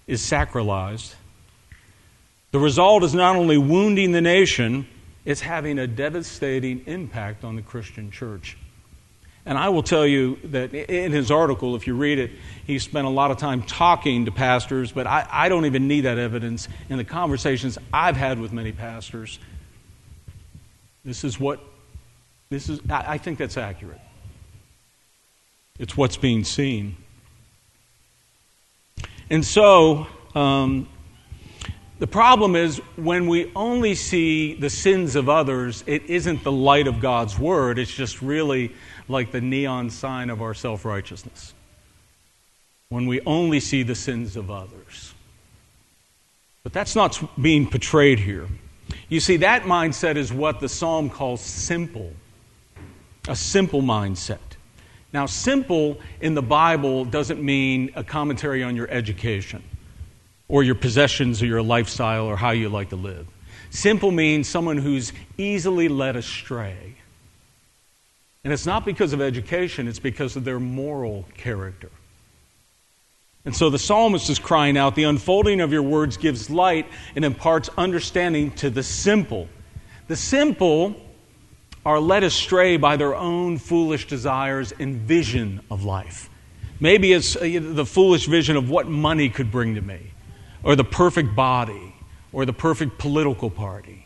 is 0.08 0.22
sacralized. 0.22 1.16
The 2.52 2.60
result 2.60 3.04
is 3.04 3.14
not 3.14 3.36
only 3.36 3.58
wounding 3.58 4.12
the 4.12 4.22
nation, 4.22 4.88
it's 5.26 5.42
having 5.42 5.78
a 5.80 5.88
devastating 5.88 6.84
impact 6.86 7.44
on 7.44 7.56
the 7.56 7.62
Christian 7.62 8.12
church. 8.12 8.58
And 9.46 9.58
I 9.58 9.70
will 9.70 9.84
tell 9.84 10.06
you 10.06 10.38
that 10.46 10.74
in 10.74 11.14
his 11.14 11.32
article, 11.32 11.76
if 11.76 11.88
you 11.88 11.96
read 11.96 12.20
it, 12.20 12.32
he 12.66 12.80
spent 12.80 13.08
a 13.08 13.10
lot 13.10 13.32
of 13.32 13.38
time 13.38 13.64
talking 13.64 14.26
to 14.26 14.32
pastors, 14.32 14.92
but 14.92 15.08
I, 15.08 15.26
I 15.30 15.50
don't 15.50 15.66
even 15.66 15.88
need 15.88 16.02
that 16.02 16.18
evidence 16.18 16.68
in 16.90 16.98
the 16.98 17.06
conversations 17.06 17.78
I've 17.94 18.18
had 18.18 18.40
with 18.40 18.52
many 18.52 18.74
pastors. 18.74 19.40
This 21.06 21.24
is 21.24 21.40
what, 21.40 21.62
this 22.50 22.68
is, 22.68 22.82
I, 22.90 23.14
I 23.14 23.18
think 23.18 23.40
that's 23.40 23.56
accurate. 23.56 24.02
It's 25.80 25.96
what's 25.96 26.18
being 26.18 26.44
seen. 26.44 26.98
And 29.30 29.46
so, 29.46 30.08
um, 30.36 30.90
the 32.00 32.08
problem 32.08 32.56
is 32.56 32.78
when 32.96 33.28
we 33.28 33.52
only 33.56 33.96
see 33.96 34.54
the 34.54 34.70
sins 34.70 35.16
of 35.16 35.30
others, 35.30 35.84
it 35.88 36.04
isn't 36.04 36.44
the 36.44 36.52
light 36.52 36.86
of 36.86 37.00
God's 37.00 37.40
word. 37.40 37.80
It's 37.80 37.94
just 37.94 38.22
really 38.22 38.72
like 39.08 39.32
the 39.32 39.42
neon 39.42 39.90
sign 39.90 40.30
of 40.30 40.42
our 40.42 40.54
self 40.54 40.86
righteousness. 40.86 41.56
When 42.90 43.08
we 43.08 43.22
only 43.22 43.60
see 43.60 43.84
the 43.84 43.96
sins 43.96 44.36
of 44.36 44.52
others. 44.52 45.14
But 46.64 46.72
that's 46.72 46.96
not 46.96 47.20
being 47.42 47.68
portrayed 47.70 48.20
here. 48.20 48.48
You 49.10 49.20
see, 49.20 49.38
that 49.38 49.64
mindset 49.64 50.18
is 50.18 50.32
what 50.32 50.60
the 50.60 50.70
psalm 50.70 51.10
calls 51.10 51.42
simple 51.42 52.14
a 53.28 53.36
simple 53.36 53.82
mindset. 53.82 54.38
Now, 55.12 55.26
simple 55.26 56.00
in 56.22 56.34
the 56.34 56.42
Bible 56.42 57.04
doesn't 57.04 57.44
mean 57.44 57.92
a 57.96 58.04
commentary 58.04 58.64
on 58.64 58.76
your 58.76 58.90
education 58.90 59.62
or 60.48 60.64
your 60.64 60.76
possessions 60.76 61.42
or 61.42 61.46
your 61.46 61.62
lifestyle 61.62 62.26
or 62.26 62.38
how 62.38 62.52
you 62.52 62.70
like 62.70 62.90
to 62.90 62.96
live. 62.96 63.28
Simple 63.70 64.12
means 64.12 64.48
someone 64.48 64.78
who's 64.78 65.12
easily 65.38 65.88
led 65.88 66.16
astray. 66.16 66.96
And 68.44 68.54
it's 68.54 68.66
not 68.66 68.86
because 68.86 69.12
of 69.12 69.22
education, 69.22 69.88
it's 69.88 70.00
because 70.00 70.36
of 70.36 70.46
their 70.46 70.60
moral 70.60 71.26
character. 71.36 71.90
And 73.44 73.56
so 73.56 73.70
the 73.70 73.80
psalmist 73.80 74.30
is 74.30 74.40
crying 74.40 74.78
out, 74.78 74.96
The 74.96 75.04
unfolding 75.04 75.62
of 75.62 75.72
your 75.72 75.84
words 75.84 76.18
gives 76.18 76.50
light 76.50 76.86
and 77.16 77.24
imparts 77.24 77.70
understanding 77.78 78.52
to 78.52 78.70
the 78.70 78.84
simple. 78.84 79.48
The 80.08 80.16
simple 80.16 80.96
are 81.86 82.00
led 82.02 82.24
astray 82.24 82.76
by 82.76 82.98
their 82.98 83.16
own 83.16 83.58
foolish 83.58 84.08
desires 84.08 84.74
and 84.78 84.98
vision 84.98 85.62
of 85.72 85.86
life. 85.86 86.30
Maybe 86.82 87.14
it's 87.14 87.38
uh, 87.38 87.60
the 87.62 87.86
foolish 87.86 88.28
vision 88.28 88.58
of 88.58 88.70
what 88.70 88.88
money 88.88 89.30
could 89.30 89.50
bring 89.52 89.76
to 89.76 89.82
me, 89.82 90.12
or 90.68 90.76
the 90.76 90.84
perfect 90.84 91.34
body, 91.34 91.96
or 92.34 92.46
the 92.46 92.52
perfect 92.52 92.98
political 92.98 93.50
party. 93.50 94.06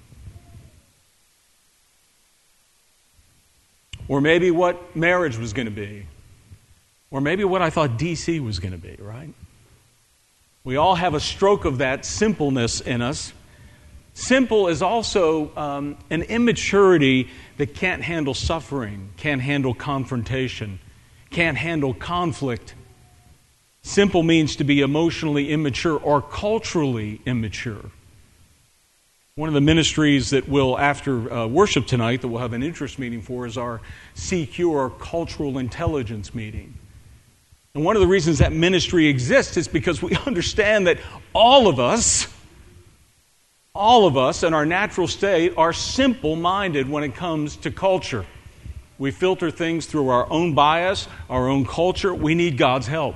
Or 4.07 4.21
maybe 4.21 4.51
what 4.51 4.95
marriage 4.95 5.39
was 5.39 5.53
going 5.53 5.65
to 5.65 5.71
be, 5.71 6.05
or 7.09 7.19
maybe 7.19 7.43
what 7.43 7.63
I 7.63 7.71
thought 7.71 7.97
DC 7.97 8.45
was 8.45 8.59
going 8.59 8.73
to 8.73 8.77
be, 8.77 8.95
right? 8.99 9.33
We 10.63 10.75
all 10.75 10.93
have 10.93 11.15
a 11.15 11.19
stroke 11.19 11.65
of 11.65 11.79
that 11.79 12.05
simpleness 12.05 12.79
in 12.79 13.01
us. 13.01 13.33
Simple 14.13 14.67
is 14.67 14.83
also 14.83 15.51
um, 15.57 15.97
an 16.11 16.21
immaturity 16.21 17.27
that 17.57 17.73
can't 17.73 18.03
handle 18.03 18.35
suffering, 18.35 19.09
can't 19.17 19.41
handle 19.41 19.73
confrontation, 19.73 20.77
can't 21.31 21.57
handle 21.57 21.95
conflict. 21.95 22.75
Simple 23.83 24.23
means 24.23 24.55
to 24.57 24.63
be 24.63 24.81
emotionally 24.81 25.49
immature 25.49 25.97
or 25.97 26.21
culturally 26.21 27.21
immature. 27.25 27.91
One 29.35 29.47
of 29.47 29.53
the 29.53 29.61
ministries 29.61 30.31
that 30.31 30.47
will, 30.47 30.77
after 30.77 31.31
uh, 31.31 31.47
worship 31.47 31.87
tonight, 31.87 32.21
that 32.21 32.27
we'll 32.27 32.41
have 32.41 32.53
an 32.53 32.63
interest 32.63 32.99
meeting 32.99 33.21
for 33.21 33.47
is 33.47 33.57
our 33.57 33.81
CQ 34.15 34.69
or 34.69 34.89
Cultural 34.89 35.57
Intelligence 35.57 36.35
meeting. 36.35 36.75
And 37.73 37.85
one 37.85 37.95
of 37.95 38.01
the 38.01 38.07
reasons 38.07 38.39
that 38.39 38.51
ministry 38.51 39.07
exists 39.07 39.57
is 39.57 39.67
because 39.67 40.01
we 40.01 40.15
understand 40.27 40.87
that 40.87 40.99
all 41.33 41.67
of 41.67 41.79
us, 41.79 42.27
all 43.73 44.05
of 44.05 44.17
us 44.17 44.43
in 44.43 44.53
our 44.53 44.65
natural 44.65 45.07
state 45.07 45.53
are 45.57 45.73
simple 45.73 46.35
minded 46.35 46.89
when 46.89 47.03
it 47.03 47.15
comes 47.15 47.55
to 47.57 47.71
culture. 47.71 48.25
We 48.99 49.09
filter 49.09 49.49
things 49.49 49.87
through 49.87 50.09
our 50.09 50.29
own 50.29 50.53
bias, 50.53 51.07
our 51.29 51.47
own 51.47 51.65
culture. 51.65 52.13
We 52.13 52.35
need 52.35 52.57
God's 52.57 52.85
help. 52.87 53.15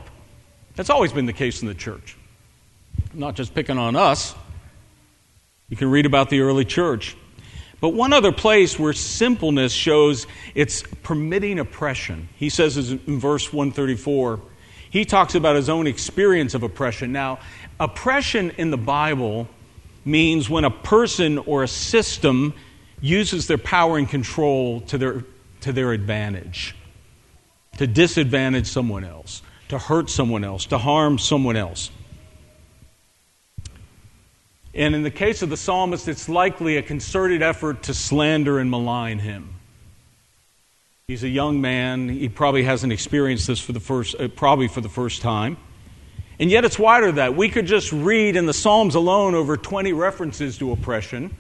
That's 0.76 0.90
always 0.90 1.14
been 1.14 1.26
the 1.26 1.34
case 1.34 1.62
in 1.62 1.68
the 1.68 1.74
church. 1.74 2.18
I'm 3.14 3.20
not 3.20 3.36
just 3.36 3.54
picking 3.54 3.78
on 3.78 3.96
us. 3.96 4.36
You 5.70 5.78
can 5.78 5.90
read 5.90 6.06
about 6.06 6.30
the 6.30 6.42
early 6.42 6.66
church. 6.66 7.16
But 7.82 7.90
one 7.90 8.14
other 8.14 8.32
place 8.32 8.80
where 8.80 8.94
simpleness 8.94 9.72
shows 9.72 10.28
it's 10.54 10.84
permitting 11.04 11.60
oppression. 11.60 12.30
He 12.36 12.50
says 12.50 12.92
in 12.92 13.20
verse 13.20 13.52
134, 13.52 14.40
he 14.90 15.06
talks 15.06 15.36
about 15.36 15.56
his 15.56 15.70
own 15.70 15.88
experience 15.88 16.54
of 16.54 16.64
oppression. 16.64 17.12
Now, 17.12 17.40
oppression 17.80 18.52
in 18.52 18.72
the 18.72 18.78
Bible 18.78 19.48
means 20.06 20.50
when 20.50 20.64
a 20.64 20.72
person 20.72 21.38
or 21.40 21.64
a 21.64 21.68
system 21.68 22.54
uses 23.02 23.48
their 23.48 23.58
power 23.58 23.98
and 23.98 24.08
control 24.08 24.82
to 24.82 24.98
their, 24.98 25.24
to 25.62 25.74
their 25.74 25.92
advantage, 25.92 26.76
to 27.78 27.88
disadvantage 27.88 28.68
someone 28.68 29.04
else, 29.04 29.42
to 29.70 29.78
hurt 29.78 30.10
someone 30.10 30.44
else, 30.44 30.66
to 30.68 30.78
harm 30.78 31.18
someone 31.18 31.56
else. 31.56 31.92
And 34.74 34.94
in 34.94 35.04
the 35.04 35.12
case 35.12 35.42
of 35.42 35.50
the 35.50 35.58
psalmist, 35.58 36.08
it's 36.08 36.28
likely 36.28 36.76
a 36.78 36.82
concerted 36.82 37.42
effort 37.42 37.84
to 37.84 37.94
slander 37.94 38.60
and 38.60 38.70
malign 38.70 39.20
him. 39.20 39.56
He's 41.08 41.24
a 41.24 41.30
young 41.30 41.62
man. 41.62 42.10
He 42.10 42.28
probably 42.30 42.64
hasn't 42.64 42.92
experienced 42.92 43.48
this 43.48 43.60
for 43.60 43.72
the 43.72 43.80
first, 43.80 44.16
uh, 44.20 44.28
probably 44.28 44.68
for 44.68 44.82
the 44.82 44.90
first 44.90 45.22
time. 45.22 45.56
And 46.40 46.52
yet 46.52 46.66
it's 46.66 46.78
wider 46.78 47.06
than 47.06 47.16
that. 47.16 47.36
We 47.36 47.48
could 47.48 47.68
just 47.68 47.94
read 47.94 48.36
in 48.36 48.48
the 48.48 48.54
Psalms 48.54 48.96
alone 48.96 49.36
over 49.36 49.56
20 49.56 49.94
references 49.94 50.58
to 50.58 50.74
oppression, 50.74 51.36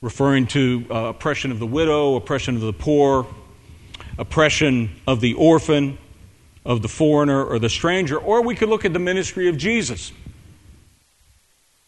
referring 0.00 0.48
to 0.48 0.84
uh, 0.90 0.94
oppression 1.10 1.52
of 1.52 1.60
the 1.60 1.66
widow, 1.66 2.16
oppression 2.16 2.56
of 2.56 2.62
the 2.62 2.72
poor, 2.72 3.26
oppression 4.18 4.90
of 5.06 5.20
the 5.20 5.34
orphan, 5.34 5.98
of 6.64 6.82
the 6.82 6.88
foreigner 6.88 7.44
or 7.44 7.58
the 7.58 7.68
stranger. 7.68 8.18
Or 8.18 8.42
we 8.42 8.54
could 8.54 8.68
look 8.68 8.84
at 8.84 8.92
the 8.92 8.98
ministry 8.98 9.48
of 9.48 9.56
Jesus, 9.56 10.12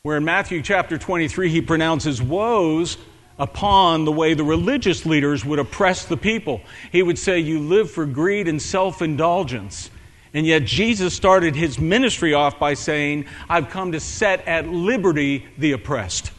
where 0.02 0.16
in 0.16 0.25
Matthew 0.25 0.62
chapter 0.62 0.99
23 0.99 1.49
he 1.49 1.61
pronounces 1.61 2.21
woes 2.21 2.97
upon 3.38 4.04
the 4.04 4.12
way 4.12 4.35
the 4.35 4.45
religious 4.45 5.04
leaders 5.07 5.45
would 5.45 5.59
oppress 5.59 6.04
the 6.04 6.16
people. 6.16 6.61
He 6.93 7.02
would 7.02 7.19
say, 7.19 7.40
You 7.40 7.61
live 7.61 7.90
for 7.90 8.07
greed 8.07 8.49
and 8.49 8.61
self 8.61 9.02
indulgence. 9.02 9.90
And 10.33 10.45
yet, 10.45 10.64
Jesus 10.64 11.14
started 11.14 11.54
his 11.54 11.78
ministry 11.78 12.35
off 12.35 12.59
by 12.59 12.75
saying, 12.75 13.26
I've 13.49 13.71
come 13.71 13.93
to 13.93 14.00
set 14.00 14.47
at 14.49 14.66
liberty 14.66 15.47
the 15.57 15.73
oppressed. 15.73 16.33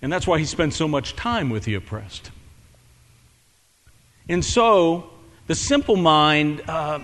And 0.00 0.12
that's 0.12 0.24
why 0.24 0.38
he 0.38 0.44
spent 0.44 0.72
so 0.72 0.86
much 0.86 1.16
time 1.16 1.50
with 1.50 1.64
the 1.64 1.74
oppressed. 1.74 2.30
And 4.28 4.44
so, 4.44 5.10
the 5.50 5.56
simple 5.56 5.96
mind 5.96 6.62
uh, 6.68 7.00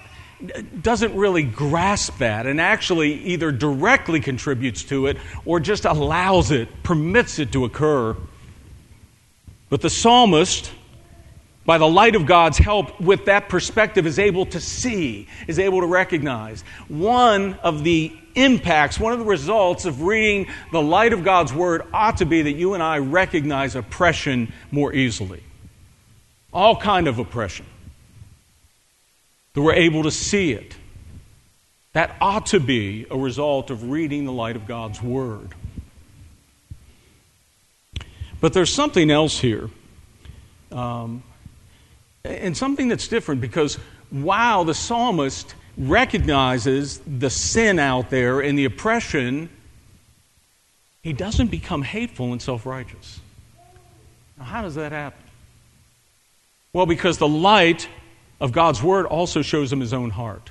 doesn't 0.81 1.17
really 1.17 1.43
grasp 1.43 2.19
that 2.19 2.47
and 2.47 2.61
actually 2.61 3.15
either 3.25 3.50
directly 3.50 4.21
contributes 4.21 4.85
to 4.85 5.07
it 5.07 5.17
or 5.45 5.59
just 5.59 5.85
allows 5.85 6.53
it, 6.53 6.69
permits 6.85 7.41
it 7.41 7.50
to 7.50 7.65
occur. 7.65 8.17
But 9.69 9.81
the 9.81 9.91
psalmist 9.91 10.71
by 11.65 11.79
the 11.79 11.88
light 11.88 12.15
of 12.15 12.25
God's 12.25 12.57
help, 12.57 13.00
with 13.00 13.25
that 13.25 13.49
perspective, 13.49 14.07
is 14.07 14.21
able 14.21 14.47
to 14.47 14.61
see, 14.61 15.26
is 15.49 15.59
able 15.59 15.81
to 15.81 15.88
recognize. 15.88 16.62
One 16.87 17.55
of 17.65 17.83
the 17.83 18.17
impacts, 18.37 19.00
one 19.00 19.12
of 19.12 19.19
the 19.19 19.25
results 19.25 19.87
of 19.87 20.03
reading 20.03 20.47
the 20.71 20.81
light 20.81 21.12
of 21.12 21.25
God's 21.25 21.53
Word 21.53 21.83
ought 21.93 22.19
to 22.19 22.26
be 22.26 22.43
that 22.43 22.53
you 22.53 22.75
and 22.75 22.83
I 22.85 22.99
recognize 22.99 23.75
oppression 23.75 24.53
more 24.71 24.93
easily. 24.93 25.43
All 26.53 26.76
kind 26.76 27.09
of 27.09 27.19
oppression. 27.19 27.67
That 29.57 29.63
we're 29.63 29.73
able 29.73 30.03
to 30.03 30.11
see 30.11 30.53
it. 30.53 30.77
That 31.95 32.15
ought 32.21 32.45
to 32.47 32.61
be 32.61 33.07
a 33.11 33.17
result 33.17 33.71
of 33.71 33.89
reading 33.89 34.27
the 34.27 34.33
light 34.33 34.55
of 34.55 34.67
God's 34.67 35.01
Word. 35.03 35.55
But 38.39 38.53
there's 38.53 38.71
something 38.71 39.11
else 39.11 39.39
here. 39.39 39.71
Um, 40.71 41.23
and 42.23 42.55
something 42.55 42.89
that's 42.89 43.09
different 43.09 43.41
because 43.41 43.77
while 44.11 44.67
the 44.67 44.75
psalmist 44.75 45.55
recognizes 45.79 47.01
the 47.07 47.31
sin 47.31 47.79
out 47.79 48.11
there 48.11 48.41
and 48.41 48.59
the 48.59 48.67
oppression, 48.67 49.49
he 51.03 51.15
doesn't 51.15 51.51
become 51.51 51.81
hateful 51.81 52.33
and 52.33 52.43
self 52.43 52.67
righteous. 52.67 53.21
Now, 54.37 54.45
how 54.45 54.61
does 54.61 54.75
that 54.75 54.93
happen? 54.93 55.23
Well, 56.75 56.85
because 56.85 57.17
the 57.17 57.27
light 57.27 57.89
of 58.40 58.52
God's 58.52 58.83
word 58.83 59.07
also 59.07 59.43
shows 59.43 59.73
him 59.73 59.81
his 59.81 59.93
own 59.93 60.11
heart. 60.11 60.50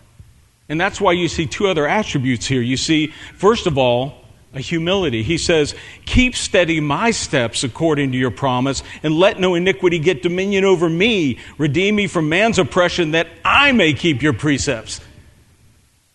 And 0.67 0.81
that's 0.81 0.99
why 0.99 1.11
you 1.11 1.27
see 1.27 1.45
two 1.45 1.67
other 1.67 1.87
attributes 1.87 2.47
here. 2.47 2.61
You 2.61 2.77
see, 2.77 3.13
first 3.35 3.67
of 3.67 3.77
all, 3.77 4.25
a 4.55 4.61
humility. 4.61 5.21
He 5.21 5.37
says, 5.37 5.75
Keep 6.05 6.35
steady 6.35 6.79
my 6.79 7.11
steps 7.11 7.63
according 7.63 8.13
to 8.13 8.17
your 8.17 8.31
promise, 8.31 8.81
and 9.03 9.13
let 9.13 9.39
no 9.39 9.53
iniquity 9.53 9.99
get 9.99 10.23
dominion 10.23 10.63
over 10.63 10.89
me. 10.89 11.39
Redeem 11.57 11.95
me 11.95 12.07
from 12.07 12.29
man's 12.29 12.57
oppression, 12.57 13.11
that 13.11 13.27
I 13.43 13.73
may 13.73 13.93
keep 13.93 14.23
your 14.23 14.33
precepts. 14.33 15.01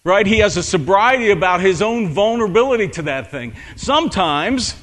Right? 0.03 0.27
He 0.27 0.39
has 0.39 0.57
a 0.57 0.63
sobriety 0.63 1.31
about 1.31 1.61
his 1.61 1.83
own 1.83 2.09
vulnerability 2.09 2.89
to 2.89 3.03
that 3.03 3.31
thing. 3.31 3.53
Sometimes, 3.77 4.75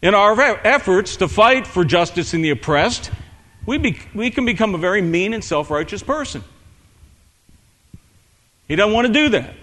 in 0.00 0.14
our 0.14 0.40
efforts 0.40 1.16
to 1.16 1.28
fight 1.28 1.66
for 1.66 1.84
justice 1.84 2.32
in 2.32 2.40
the 2.40 2.50
oppressed, 2.50 3.10
we, 3.66 3.78
be, 3.78 3.98
we 4.14 4.30
can 4.30 4.44
become 4.44 4.74
a 4.74 4.78
very 4.78 5.02
mean 5.02 5.34
and 5.34 5.44
self 5.44 5.70
righteous 5.70 6.02
person. 6.02 6.42
He 8.68 8.76
doesn't 8.76 8.94
want 8.94 9.06
to 9.06 9.12
do 9.12 9.28
that. 9.30 9.54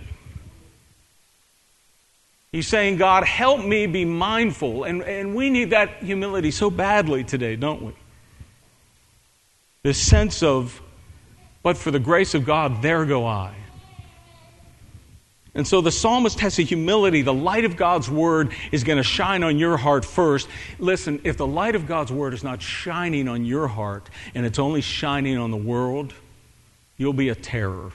He's 2.51 2.67
saying, 2.67 2.97
God, 2.97 3.23
help 3.23 3.63
me 3.63 3.87
be 3.87 4.05
mindful. 4.05 4.83
And, 4.83 5.03
and 5.03 5.35
we 5.35 5.49
need 5.49 5.71
that 5.71 6.03
humility 6.03 6.51
so 6.51 6.69
badly 6.69 7.23
today, 7.23 7.55
don't 7.55 7.81
we? 7.81 7.93
This 9.83 9.97
sense 9.97 10.41
of, 10.43 10.81
but 11.63 11.77
for 11.77 11.91
the 11.91 11.99
grace 11.99 12.33
of 12.33 12.45
God, 12.45 12.81
there 12.81 13.05
go 13.05 13.25
I. 13.25 13.53
And 15.57 15.67
so 15.67 15.81
the 15.81 15.91
psalmist 15.91 16.39
has 16.41 16.59
a 16.59 16.61
humility. 16.61 17.23
The 17.23 17.33
light 17.33 17.65
of 17.65 17.75
God's 17.75 18.07
word 18.07 18.53
is 18.71 18.83
going 18.83 18.97
to 18.97 19.03
shine 19.03 19.41
on 19.41 19.57
your 19.57 19.75
heart 19.75 20.05
first. 20.05 20.47
Listen, 20.77 21.19
if 21.23 21.35
the 21.35 21.47
light 21.47 21.73
of 21.73 21.87
God's 21.87 22.11
word 22.11 22.35
is 22.35 22.43
not 22.43 22.61
shining 22.61 23.27
on 23.27 23.43
your 23.43 23.67
heart 23.67 24.07
and 24.35 24.45
it's 24.45 24.59
only 24.59 24.81
shining 24.81 25.35
on 25.35 25.49
the 25.49 25.57
world, 25.57 26.13
you'll 26.95 27.11
be 27.11 27.29
a 27.29 27.35
terror. 27.35 27.91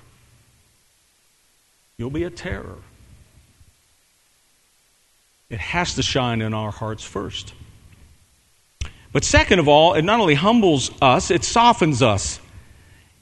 You'll 1.96 2.10
be 2.10 2.24
a 2.24 2.30
terror. 2.30 2.78
It 5.48 5.60
has 5.60 5.94
to 5.94 6.02
shine 6.02 6.42
in 6.42 6.54
our 6.54 6.72
hearts 6.72 7.04
first. 7.04 7.54
But 9.12 9.22
second 9.22 9.60
of 9.60 9.68
all, 9.68 9.94
it 9.94 10.02
not 10.02 10.18
only 10.18 10.34
humbles 10.34 10.90
us, 11.00 11.30
it 11.30 11.44
softens 11.44 12.02
us. 12.02 12.40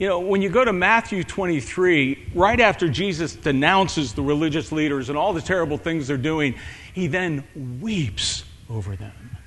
You 0.01 0.07
know, 0.07 0.19
when 0.19 0.41
you 0.41 0.49
go 0.49 0.65
to 0.65 0.73
Matthew 0.73 1.23
23, 1.23 2.29
right 2.33 2.59
after 2.59 2.89
Jesus 2.89 3.35
denounces 3.35 4.13
the 4.13 4.23
religious 4.23 4.71
leaders 4.71 5.09
and 5.09 5.17
all 5.17 5.31
the 5.31 5.43
terrible 5.43 5.77
things 5.77 6.07
they're 6.07 6.17
doing, 6.17 6.55
he 6.91 7.05
then 7.05 7.43
weeps 7.79 8.43
over 8.67 8.95
them. 8.95 9.37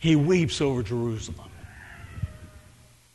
He 0.00 0.16
weeps 0.16 0.60
over 0.60 0.82
Jerusalem. 0.82 1.48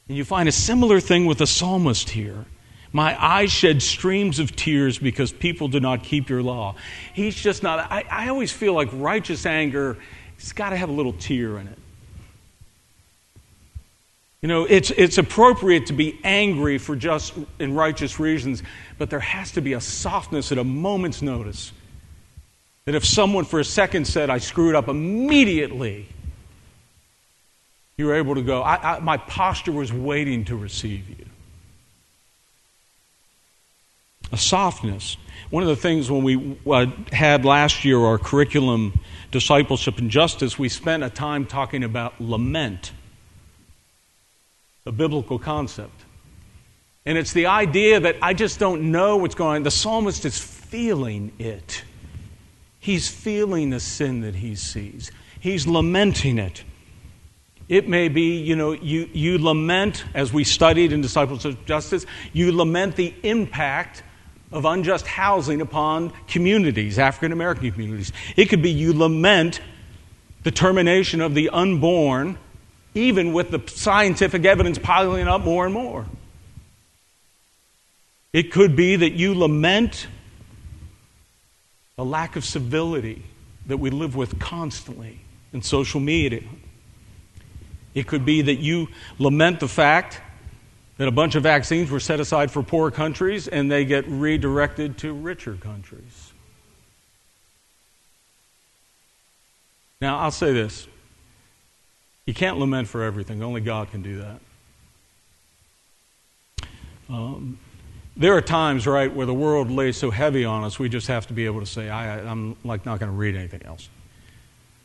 And 0.08 0.16
you 0.16 0.24
find 0.24 0.48
a 0.48 0.54
similar 0.54 1.02
thing 1.02 1.26
with 1.26 1.40
the 1.40 1.48
psalmist 1.48 2.10
here. 2.10 2.46
My 2.94 3.22
eyes 3.22 3.52
shed 3.52 3.82
streams 3.82 4.40
of 4.40 4.56
tears 4.56 4.98
because 4.98 5.34
people 5.34 5.68
do 5.68 5.82
not 5.82 6.02
keep 6.02 6.30
your 6.30 6.42
law. 6.42 6.76
He's 7.14 7.36
just 7.36 7.62
not, 7.62 7.92
I, 7.92 8.06
I 8.10 8.30
always 8.30 8.54
feel 8.54 8.74
like 8.74 8.88
righteous 8.94 9.46
anger, 9.46 9.98
it's 10.38 10.54
got 10.54 10.70
to 10.70 10.78
have 10.78 10.88
a 10.88 10.94
little 10.94 11.12
tear 11.12 11.58
in 11.58 11.68
it. 11.68 11.80
You 14.44 14.50
know, 14.50 14.66
it's, 14.66 14.92
it's 14.92 15.18
appropriate 15.18 15.88
to 15.88 15.94
be 15.94 16.20
angry 16.24 16.78
for 16.78 16.98
just 16.98 17.34
and 17.60 17.76
righteous 17.76 18.20
reasons, 18.20 18.62
but 18.98 19.10
there 19.10 19.22
has 19.22 19.54
to 19.54 19.62
be 19.62 19.72
a 19.72 19.82
softness 19.82 20.52
at 20.52 20.58
a 20.58 20.64
moment's 20.64 21.22
notice. 21.22 21.72
That 22.84 22.94
if 22.94 23.06
someone 23.06 23.46
for 23.46 23.62
a 23.62 23.66
second 23.66 24.06
said, 24.06 24.30
I 24.30 24.40
screwed 24.40 24.76
up 24.76 24.90
immediately, 24.90 26.08
you 27.96 28.08
were 28.08 28.16
able 28.16 28.36
to 28.36 28.42
go, 28.42 28.62
I, 28.62 28.98
I, 28.98 29.00
my 29.00 29.16
posture 29.16 29.72
was 29.72 29.94
waiting 29.94 30.44
to 30.46 30.58
receive 30.58 31.10
you 31.10 31.26
a 34.34 34.38
softness. 34.38 35.16
One 35.52 35.62
of 35.62 35.70
the 35.70 35.76
things 35.76 36.10
when 36.10 36.24
we 36.24 36.58
uh, 36.66 36.88
had 37.12 37.46
last 37.46 37.86
year 37.86 38.00
our 38.00 38.18
curriculum, 38.18 39.00
Discipleship 39.32 40.00
and 40.00 40.10
Justice, 40.10 40.58
we 40.58 40.70
spent 40.70 41.04
a 41.04 41.10
time 41.10 41.46
talking 41.46 41.84
about 41.84 42.20
lament, 42.20 42.92
a 44.86 44.92
biblical 44.92 45.40
concept. 45.40 46.02
And 47.06 47.18
it's 47.18 47.34
the 47.34 47.48
idea 47.48 48.00
that 48.00 48.16
I 48.22 48.34
just 48.34 48.60
don't 48.60 48.92
know 48.92 49.18
what's 49.18 49.36
going 49.36 49.58
on. 49.58 49.64
The 49.64 49.72
psalmist 49.72 50.26
is 50.26 50.38
feeling 50.40 51.34
it. 51.40 51.84
He's 52.80 53.08
feeling 53.08 53.70
the 53.70 53.80
sin 53.80 54.22
that 54.22 54.36
he 54.36 54.56
sees, 54.56 55.12
he's 55.40 55.68
lamenting 55.68 56.38
it. 56.38 56.64
It 57.70 57.88
may 57.88 58.10
be, 58.10 58.38
you 58.38 58.58
know, 58.58 58.74
you, 58.74 59.10
you 59.14 59.38
lament, 59.38 60.04
as 60.14 60.34
we 60.34 60.44
studied 60.44 60.92
in 60.92 61.00
Discipleship 61.00 61.54
of 61.54 61.66
Justice, 61.66 62.06
you 62.34 62.52
lament 62.52 62.98
the 62.98 63.16
impact 63.24 64.04
of 64.52 64.66
unjust 64.66 65.08
housing 65.08 65.62
upon 65.62 66.12
communities, 66.28 67.00
African 67.00 67.32
American 67.32 67.72
communities. 67.72 68.12
It 68.36 68.46
could 68.46 68.62
be 68.62 68.70
you 68.70 68.94
lament 68.94 69.62
the 70.44 70.52
termination 70.52 71.22
of 71.22 71.36
the 71.36 71.50
unborn, 71.50 72.38
even 72.96 73.34
with 73.34 73.52
the 73.52 73.62
scientific 73.68 74.46
evidence 74.46 74.78
piling 74.78 75.28
up 75.28 75.42
more 75.42 75.66
and 75.66 75.74
more. 75.74 76.06
It 78.32 78.52
could 78.52 78.76
be 78.76 78.96
that 78.96 79.14
you 79.14 79.36
lament 79.36 80.08
the 81.96 82.06
lack 82.06 82.36
of 82.36 82.44
civility 82.44 83.24
that 83.68 83.78
we 83.78 83.90
live 83.90 84.16
with 84.16 84.40
constantly 84.40 85.20
in 85.54 85.62
social 85.62 86.00
media. 86.00 86.44
It 87.94 88.08
could 88.08 88.26
be 88.26 88.42
that 88.42 88.56
you 88.56 88.88
lament 89.20 89.60
the 89.60 89.68
fact 89.68 90.20
that 90.98 91.08
a 91.08 91.12
bunch 91.12 91.36
of 91.36 91.44
vaccines 91.44 91.92
were 91.92 92.00
set 92.00 92.20
aside 92.20 92.52
for 92.52 92.64
poor 92.64 92.92
countries 92.92 93.48
and 93.48 93.72
they 93.72 93.86
get 93.86 94.08
redirected 94.08 94.98
to 95.00 95.14
richer 95.14 95.54
countries. 95.56 96.32
Now, 100.02 100.20
I'll 100.20 100.32
say 100.32 100.52
this 100.52 100.88
you 102.26 102.34
can't 102.34 102.58
lament 102.58 102.88
for 102.88 103.04
everything, 103.04 103.44
only 103.44 103.62
God 103.62 103.92
can 103.92 104.02
do 104.02 104.22
that. 104.22 104.40
Um, 107.10 107.60
there 108.16 108.36
are 108.36 108.42
times, 108.42 108.88
right, 108.88 109.14
where 109.14 109.26
the 109.26 109.34
world 109.34 109.70
lays 109.70 109.98
so 109.98 110.10
heavy 110.12 110.46
on 110.46 110.64
us, 110.64 110.80
we 110.80 110.88
just 110.90 111.08
have 111.08 111.28
to 111.28 111.34
be 111.34 111.46
able 111.46 111.60
to 111.60 111.66
say, 111.66 111.90
I, 111.90 112.20
am 112.20 112.56
like 112.64 112.86
not 112.86 113.00
going 113.00 113.12
to 113.12 113.18
read 113.18 113.36
anything 113.36 113.64
else. 113.66 113.90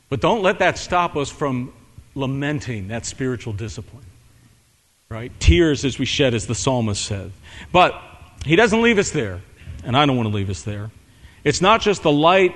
But 0.09 0.21
don't 0.21 0.43
let 0.43 0.59
that 0.61 0.79
stop 0.79 1.17
us 1.17 1.31
from 1.31 1.73
lamenting 2.15 2.89
that 2.89 3.07
spiritual 3.07 3.53
discipline 3.53 4.05
right? 5.09 5.33
Tears 5.41 5.85
as 5.85 5.99
we 5.99 6.05
shed, 6.05 6.35
as 6.35 6.47
the 6.47 6.55
psalmist 6.55 7.05
said. 7.05 7.33
But 7.73 8.01
he 8.45 8.57
doesn't 8.57 8.83
leave 8.83 8.99
us 8.99 9.11
there, 9.11 9.41
and 9.85 9.97
I 9.97 10.07
don't 10.07 10.17
want 10.17 10.29
to 10.29 10.35
leave 10.35 10.51
us 10.51 10.63
there. 10.63 10.91
It's 11.45 11.61
not 11.61 11.81
just 11.81 12.03
the 12.03 12.13
light 12.13 12.55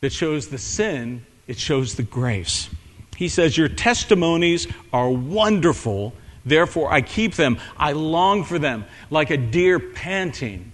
that 0.00 0.12
shows 0.12 0.48
the 0.48 0.58
sin, 0.58 1.26
it 1.46 1.58
shows 1.58 1.94
the 1.94 2.02
grace. 2.02 2.68
He 3.16 3.28
says, 3.28 3.56
Your 3.56 3.68
testimonies 3.68 4.66
are 4.92 5.10
wonderful, 5.10 6.12
therefore 6.44 6.92
I 6.92 7.00
keep 7.00 7.34
them. 7.34 7.58
I 7.76 7.92
long 7.92 8.44
for 8.44 8.58
them, 8.58 8.84
like 9.10 9.30
a 9.30 9.36
deer 9.36 9.78
panting 9.78 10.72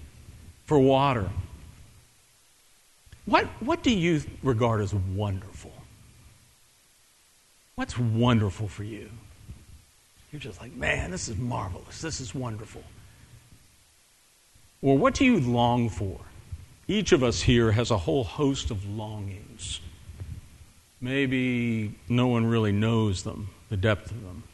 for 0.67 0.79
water. 0.79 1.31
What, 3.25 3.47
what 3.61 3.83
do 3.83 3.93
you 3.93 4.23
regard 4.43 4.81
as 4.81 4.93
wonderful? 4.93 5.73
What's 7.77 7.97
wonderful 7.99 8.69
for 8.69 8.85
you? 8.85 9.09
You're 10.33 10.41
just 10.41 10.61
like, 10.61 10.75
man, 10.75 11.11
this 11.11 11.29
is 11.29 11.37
marvelous. 11.37 12.01
This 12.01 12.21
is 12.21 12.35
wonderful. 12.35 12.83
Or 14.81 14.99
what 14.99 15.15
do 15.15 15.25
you 15.25 15.39
long 15.39 15.89
for? 15.89 16.19
Each 16.89 17.13
of 17.13 17.23
us 17.23 17.43
here 17.43 17.71
has 17.73 17.91
a 17.91 17.99
whole 17.99 18.25
host 18.25 18.71
of 18.71 18.85
longings. 18.89 19.81
Maybe 21.03 21.93
no 22.09 22.29
one 22.29 22.47
really 22.47 22.71
knows 22.71 23.25
them, 23.25 23.51
the 23.69 23.77
depth 23.77 24.13
of 24.13 24.23
them. 24.23 24.45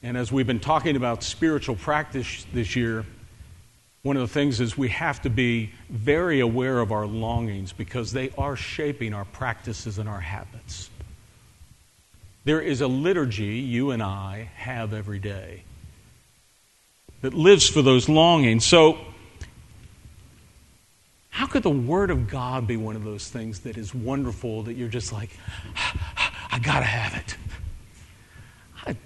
And 0.00 0.16
as 0.16 0.30
we've 0.30 0.46
been 0.46 0.60
talking 0.60 0.94
about 0.94 1.24
spiritual 1.24 1.74
practice 1.74 2.46
this 2.52 2.76
year, 2.76 3.04
one 4.04 4.16
of 4.16 4.22
the 4.22 4.32
things 4.32 4.60
is 4.60 4.78
we 4.78 4.90
have 4.90 5.20
to 5.22 5.30
be 5.30 5.72
very 5.90 6.38
aware 6.38 6.78
of 6.78 6.92
our 6.92 7.04
longings 7.04 7.72
because 7.72 8.12
they 8.12 8.30
are 8.38 8.54
shaping 8.54 9.12
our 9.12 9.24
practices 9.24 9.98
and 9.98 10.08
our 10.08 10.20
habits. 10.20 10.88
There 12.44 12.60
is 12.60 12.80
a 12.80 12.86
liturgy 12.86 13.56
you 13.56 13.90
and 13.90 14.00
I 14.00 14.50
have 14.54 14.94
every 14.94 15.18
day 15.18 15.64
that 17.22 17.34
lives 17.34 17.68
for 17.68 17.82
those 17.82 18.08
longings. 18.08 18.64
So, 18.64 18.98
how 21.36 21.46
could 21.46 21.62
the 21.62 21.68
Word 21.68 22.10
of 22.10 22.30
God 22.30 22.66
be 22.66 22.78
one 22.78 22.96
of 22.96 23.04
those 23.04 23.28
things 23.28 23.60
that 23.60 23.76
is 23.76 23.94
wonderful 23.94 24.62
that 24.62 24.72
you're 24.72 24.88
just 24.88 25.12
like, 25.12 25.28
I 26.50 26.58
got 26.60 26.78
to 26.78 26.86
have 26.86 27.14
it? 27.14 27.36
I, 28.86 28.96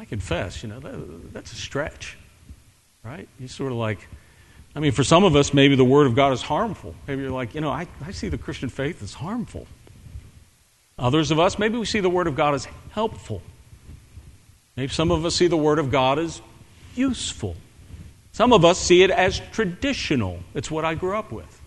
I 0.00 0.04
confess, 0.04 0.62
you 0.62 0.68
know, 0.68 0.78
that, 0.78 1.32
that's 1.32 1.50
a 1.50 1.56
stretch, 1.56 2.16
right? 3.02 3.28
You 3.40 3.48
sort 3.48 3.72
of 3.72 3.78
like, 3.78 4.06
I 4.76 4.78
mean, 4.78 4.92
for 4.92 5.02
some 5.02 5.24
of 5.24 5.34
us, 5.34 5.52
maybe 5.52 5.74
the 5.74 5.84
Word 5.84 6.06
of 6.06 6.14
God 6.14 6.32
is 6.32 6.42
harmful. 6.42 6.94
Maybe 7.08 7.22
you're 7.22 7.32
like, 7.32 7.56
you 7.56 7.60
know, 7.60 7.70
I, 7.70 7.88
I 8.06 8.12
see 8.12 8.28
the 8.28 8.38
Christian 8.38 8.68
faith 8.68 9.02
as 9.02 9.14
harmful. 9.14 9.66
Others 10.96 11.32
of 11.32 11.40
us, 11.40 11.58
maybe 11.58 11.76
we 11.76 11.86
see 11.86 11.98
the 11.98 12.08
Word 12.08 12.28
of 12.28 12.36
God 12.36 12.54
as 12.54 12.68
helpful. 12.92 13.42
Maybe 14.76 14.92
some 14.92 15.10
of 15.10 15.24
us 15.24 15.34
see 15.34 15.48
the 15.48 15.56
Word 15.56 15.80
of 15.80 15.90
God 15.90 16.20
as 16.20 16.40
useful. 16.94 17.56
Some 18.38 18.52
of 18.52 18.64
us 18.64 18.78
see 18.78 19.02
it 19.02 19.10
as 19.10 19.40
traditional. 19.50 20.38
It's 20.54 20.70
what 20.70 20.84
I 20.84 20.94
grew 20.94 21.16
up 21.16 21.32
with. 21.32 21.60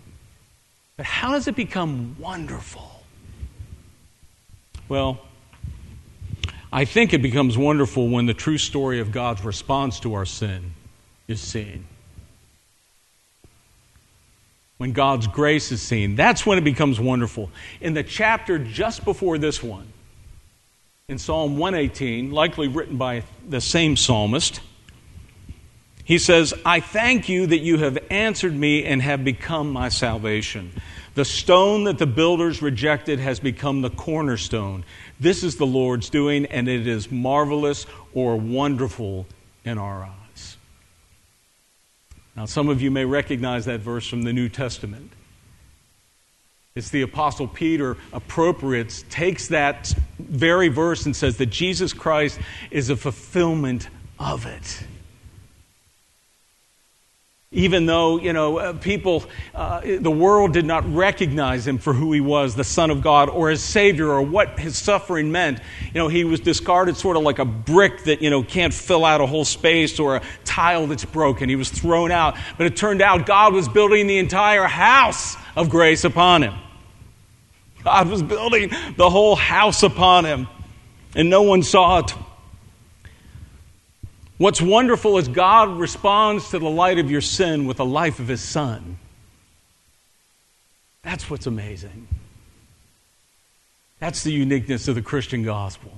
But 0.95 1.05
how 1.05 1.33
does 1.33 1.49
it 1.49 1.55
become 1.57 2.15
wonderful? 2.17 3.03
Well, 4.87 5.19
I 6.71 6.85
think 6.85 7.13
it 7.13 7.21
becomes 7.21 7.57
wonderful 7.57 8.07
when 8.07 8.25
the 8.25 8.33
true 8.33 8.57
story 8.57 9.01
of 9.01 9.11
God's 9.11 9.43
response 9.43 9.99
to 9.99 10.13
our 10.13 10.25
sin 10.25 10.71
is 11.27 11.41
seen 11.41 11.87
when 14.77 14.93
God's 14.93 15.27
grace 15.27 15.73
is 15.73 15.81
seen. 15.81 16.15
That's 16.15 16.45
when 16.45 16.57
it 16.57 16.63
becomes 16.63 17.01
wonderful. 17.01 17.51
In 17.81 17.95
the 17.95 18.03
chapter 18.03 18.57
just 18.57 19.03
before 19.03 19.37
this 19.37 19.61
one, 19.61 19.91
in 21.09 21.17
Psalm 21.17 21.57
118, 21.57 22.31
likely 22.31 22.69
written 22.69 22.95
by 22.95 23.23
the 23.45 23.59
same 23.59 23.97
psalmist, 23.97 24.61
He 26.11 26.17
says, 26.17 26.53
I 26.65 26.81
thank 26.81 27.29
you 27.29 27.47
that 27.47 27.59
you 27.59 27.77
have 27.77 27.97
answered 28.09 28.53
me 28.53 28.83
and 28.83 29.01
have 29.01 29.23
become 29.23 29.71
my 29.71 29.87
salvation. 29.87 30.73
The 31.15 31.23
stone 31.23 31.85
that 31.85 31.99
the 31.99 32.05
builders 32.05 32.61
rejected 32.61 33.19
has 33.19 33.39
become 33.39 33.81
the 33.81 33.91
cornerstone. 33.91 34.83
This 35.21 35.41
is 35.41 35.55
the 35.55 35.65
Lord's 35.65 36.09
doing, 36.09 36.47
and 36.47 36.67
it 36.67 36.85
is 36.85 37.09
marvelous 37.09 37.85
or 38.13 38.35
wonderful 38.35 39.25
in 39.63 39.77
our 39.77 40.03
eyes. 40.03 40.57
Now, 42.35 42.43
some 42.43 42.67
of 42.67 42.81
you 42.81 42.91
may 42.91 43.05
recognize 43.05 43.63
that 43.63 43.79
verse 43.79 44.05
from 44.05 44.23
the 44.23 44.33
New 44.33 44.49
Testament. 44.49 45.13
It's 46.75 46.89
the 46.89 47.03
Apostle 47.03 47.47
Peter 47.47 47.95
appropriates, 48.11 49.05
takes 49.09 49.47
that 49.47 49.93
very 50.19 50.67
verse 50.67 51.05
and 51.05 51.15
says 51.15 51.37
that 51.37 51.45
Jesus 51.45 51.93
Christ 51.93 52.37
is 52.69 52.89
a 52.89 52.97
fulfillment 52.97 53.87
of 54.19 54.45
it 54.45 54.83
even 57.53 57.85
though 57.85 58.17
you 58.17 58.31
know 58.31 58.57
uh, 58.57 58.73
people 58.73 59.25
uh, 59.53 59.81
the 59.81 60.11
world 60.11 60.53
did 60.53 60.65
not 60.65 60.89
recognize 60.93 61.67
him 61.67 61.77
for 61.77 61.91
who 61.91 62.13
he 62.13 62.21
was 62.21 62.55
the 62.55 62.63
son 62.63 62.89
of 62.89 63.01
god 63.01 63.27
or 63.27 63.49
his 63.49 63.61
savior 63.61 64.07
or 64.07 64.21
what 64.21 64.57
his 64.57 64.77
suffering 64.77 65.33
meant. 65.33 65.59
You 65.93 65.99
know 65.99 66.07
he 66.07 66.23
was 66.23 66.39
discarded 66.39 66.95
sort 66.95 67.17
of 67.17 67.23
like 67.23 67.39
a 67.39 67.45
brick 67.45 68.05
that 68.05 68.21
you 68.21 68.29
know 68.29 68.41
can't 68.41 68.73
fill 68.73 69.03
out 69.03 69.19
a 69.19 69.25
whole 69.25 69.43
space 69.43 69.99
or 69.99 70.15
a 70.15 70.21
tile 70.45 70.87
that's 70.87 71.03
broken. 71.03 71.49
He 71.49 71.57
was 71.57 71.69
thrown 71.69 72.09
out. 72.09 72.37
But 72.57 72.67
it 72.67 72.77
turned 72.77 73.01
out 73.01 73.25
god 73.25 73.53
was 73.53 73.67
building 73.67 74.07
the 74.07 74.17
entire 74.17 74.63
house 74.63 75.35
of 75.57 75.69
grace 75.69 76.05
upon 76.05 76.43
him. 76.43 76.53
God 77.83 78.07
was 78.07 78.23
building 78.23 78.71
the 78.95 79.09
whole 79.09 79.35
house 79.35 79.83
upon 79.83 80.23
him. 80.23 80.47
And 81.15 81.29
no 81.29 81.41
one 81.41 81.63
saw 81.63 81.99
it 81.99 82.13
What's 84.41 84.59
wonderful 84.59 85.19
is 85.19 85.27
God 85.27 85.77
responds 85.77 86.49
to 86.49 86.57
the 86.57 86.67
light 86.67 86.97
of 86.97 87.11
your 87.11 87.21
sin 87.21 87.67
with 87.67 87.77
the 87.77 87.85
life 87.85 88.17
of 88.17 88.27
His 88.27 88.41
Son. 88.41 88.97
That's 91.03 91.29
what's 91.29 91.45
amazing. 91.45 92.07
That's 93.99 94.23
the 94.23 94.31
uniqueness 94.31 94.87
of 94.87 94.95
the 94.95 95.03
Christian 95.03 95.43
gospel. 95.43 95.91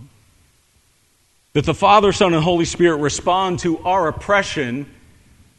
That 1.53 1.63
the 1.63 1.73
Father, 1.73 2.11
Son, 2.11 2.33
and 2.33 2.43
Holy 2.43 2.65
Spirit 2.65 2.97
respond 2.97 3.59
to 3.59 3.79
our 3.79 4.09
oppression 4.09 4.87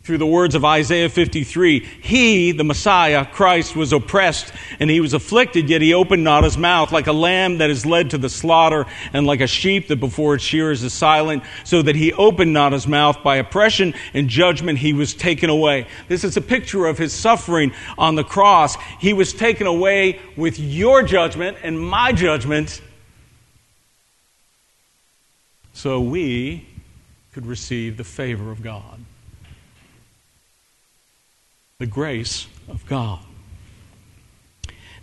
through 0.05 0.19
the 0.19 0.27
words 0.27 0.55
of 0.55 0.67
Isaiah 0.67 1.09
53. 1.09 1.81
He, 1.81 2.53
the 2.53 2.63
Messiah, 2.63 3.25
Christ, 3.25 3.75
was 3.75 3.91
oppressed 3.91 4.53
and 4.79 4.91
he 4.91 5.01
was 5.01 5.15
afflicted, 5.15 5.71
yet 5.71 5.81
he 5.81 5.95
opened 5.95 6.23
not 6.23 6.45
his 6.45 6.59
mouth, 6.59 6.93
like 6.93 7.07
a 7.07 7.13
lamb 7.13 7.59
that 7.59 7.71
is 7.71 7.87
led 7.87 8.11
to 8.11 8.19
the 8.19 8.29
slaughter, 8.29 8.85
and 9.15 9.27
like 9.27 9.41
a 9.41 9.47
sheep 9.47 9.89
that 9.89 9.97
before 9.97 10.35
its 10.35 10.45
shearers 10.45 10.83
is 10.83 10.93
silent, 10.93 11.43
so 11.65 11.81
that 11.81 11.97
he 11.97 12.13
opened 12.13 12.53
not 12.53 12.73
his 12.73 12.87
mouth. 12.87 13.23
By 13.23 13.37
oppression 13.37 13.95
and 14.13 14.29
judgment 14.29 14.79
he 14.79 14.93
was 14.93 15.15
taken 15.15 15.49
away. 15.49 15.87
This 16.09 16.23
is 16.23 16.37
a 16.37 16.43
picture 16.43 16.85
of 16.85 16.99
his 16.99 17.15
suffering 17.15 17.73
on 17.97 18.15
the 18.15 18.25
cross. 18.25 18.77
He 19.01 19.15
was 19.15 19.33
taken 19.33 19.67
away 19.67 20.21
with 20.37 20.59
your 20.59 21.03
judgment 21.03 21.57
and 21.63 21.81
my 21.81 22.13
judgment, 22.13 22.83
so 25.73 25.99
we 25.99 26.69
could 27.33 27.47
receive 27.47 27.97
the 27.97 28.05
favor 28.05 28.51
of 28.51 28.63
God 28.63 29.01
the 31.85 31.91
grace 31.91 32.47
of 32.67 32.87
God. 32.87 33.19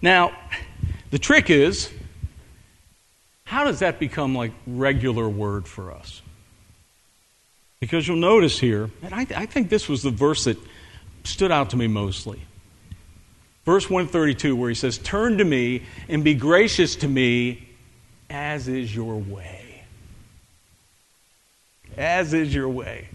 Now, 0.02 0.36
the 1.12 1.20
trick 1.20 1.52
is 1.52 1.92
how 3.44 3.66
does 3.66 3.80
that 3.80 4.00
become 4.00 4.34
like 4.34 4.52
regular 4.66 5.30
word 5.30 5.68
for 5.68 5.92
us? 5.92 6.24
Because 7.80 8.08
you'll 8.08 8.18
notice 8.18 8.58
here, 8.58 8.90
and 9.04 9.14
I, 9.14 9.28
I 9.36 9.46
think 9.46 9.70
this 9.70 9.88
was 9.88 10.02
the 10.02 10.10
verse 10.10 10.46
that 10.46 10.58
stood 11.24 11.52
out 11.52 11.70
to 11.70 11.78
me 11.78 11.86
mostly. 11.86 12.42
Verse 13.64 13.88
132, 13.88 14.56
where 14.56 14.70
he 14.70 14.76
says, 14.76 14.98
Turn 14.98 15.38
to 15.38 15.44
me 15.44 15.84
and 16.10 16.24
be 16.24 16.34
gracious 16.34 16.96
to 16.96 17.08
me, 17.08 17.70
as 18.28 18.68
is 18.68 18.96
your 18.96 19.18
way. 19.18 19.84
As 21.96 22.34
is 22.34 22.52
your 22.52 22.70
way. 22.70 23.08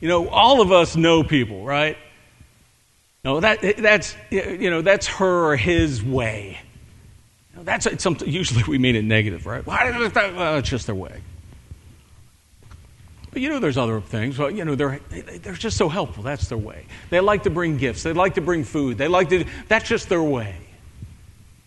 You 0.00 0.08
know, 0.08 0.28
all 0.28 0.60
of 0.60 0.72
us 0.72 0.96
know 0.96 1.22
people, 1.22 1.64
right? 1.64 1.96
No, 3.26 3.40
that, 3.40 3.78
that's, 3.78 4.14
you 4.30 4.70
know, 4.70 4.82
that's 4.82 5.08
her 5.08 5.50
or 5.50 5.56
his 5.56 6.00
way. 6.00 6.60
That's 7.56 8.00
some, 8.00 8.16
usually 8.24 8.62
we 8.68 8.78
mean 8.78 8.94
it 8.94 9.02
negative, 9.02 9.46
right? 9.46 9.66
Well, 9.66 10.56
it's 10.56 10.68
just 10.68 10.86
their 10.86 10.94
way. 10.94 11.20
But 13.32 13.42
you 13.42 13.48
know, 13.48 13.58
there's 13.58 13.78
other 13.78 14.00
things. 14.00 14.38
Well, 14.38 14.52
you 14.52 14.64
know, 14.64 14.76
they're, 14.76 15.00
they're 15.42 15.54
just 15.54 15.76
so 15.76 15.88
helpful. 15.88 16.22
That's 16.22 16.46
their 16.48 16.56
way. 16.56 16.86
They 17.10 17.18
like 17.18 17.42
to 17.42 17.50
bring 17.50 17.78
gifts. 17.78 18.04
They 18.04 18.12
like 18.12 18.34
to 18.34 18.40
bring 18.40 18.62
food. 18.62 18.96
They 18.96 19.08
like 19.08 19.30
to, 19.30 19.44
that's 19.66 19.88
just 19.88 20.08
their 20.08 20.22
way. 20.22 20.54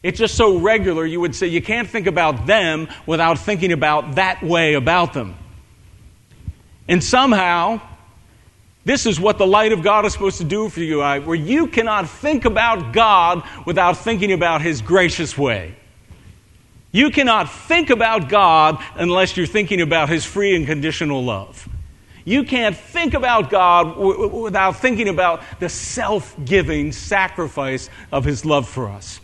It's 0.01 0.17
just 0.17 0.35
so 0.35 0.59
regular, 0.59 1.05
you 1.05 1.19
would 1.19 1.35
say 1.35 1.47
you 1.47 1.61
can't 1.61 1.89
think 1.89 2.07
about 2.07 2.47
them 2.47 2.87
without 3.05 3.37
thinking 3.37 3.73
about 3.73 4.15
that 4.15 4.41
way 4.41 4.75
about 4.75 5.11
them. 5.11 5.35
And 6.87 7.03
somehow, 7.03 7.81
this 8.89 9.05
is 9.05 9.19
what 9.19 9.37
the 9.37 9.45
light 9.45 9.71
of 9.71 9.83
God 9.83 10.03
is 10.07 10.13
supposed 10.13 10.39
to 10.39 10.43
do 10.43 10.67
for 10.67 10.79
you, 10.79 11.01
where 11.01 11.35
you 11.35 11.67
cannot 11.67 12.09
think 12.09 12.43
about 12.43 12.91
God 12.91 13.43
without 13.63 13.97
thinking 13.97 14.31
about 14.31 14.63
His 14.63 14.81
gracious 14.81 15.37
way. 15.37 15.75
You 16.91 17.11
cannot 17.11 17.51
think 17.51 17.91
about 17.91 18.29
God 18.29 18.83
unless 18.95 19.37
you're 19.37 19.45
thinking 19.45 19.81
about 19.81 20.09
His 20.09 20.25
free 20.25 20.55
and 20.55 20.65
conditional 20.65 21.23
love. 21.23 21.69
You 22.25 22.43
can't 22.43 22.75
think 22.75 23.13
about 23.13 23.51
God 23.51 23.93
w- 23.93 24.27
without 24.27 24.77
thinking 24.77 25.07
about 25.07 25.43
the 25.59 25.69
self 25.69 26.35
giving 26.43 26.91
sacrifice 26.91 27.91
of 28.11 28.25
His 28.25 28.43
love 28.43 28.67
for 28.67 28.89
us. 28.89 29.21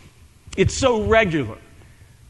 It's 0.56 0.74
so 0.74 1.02
regular. 1.02 1.58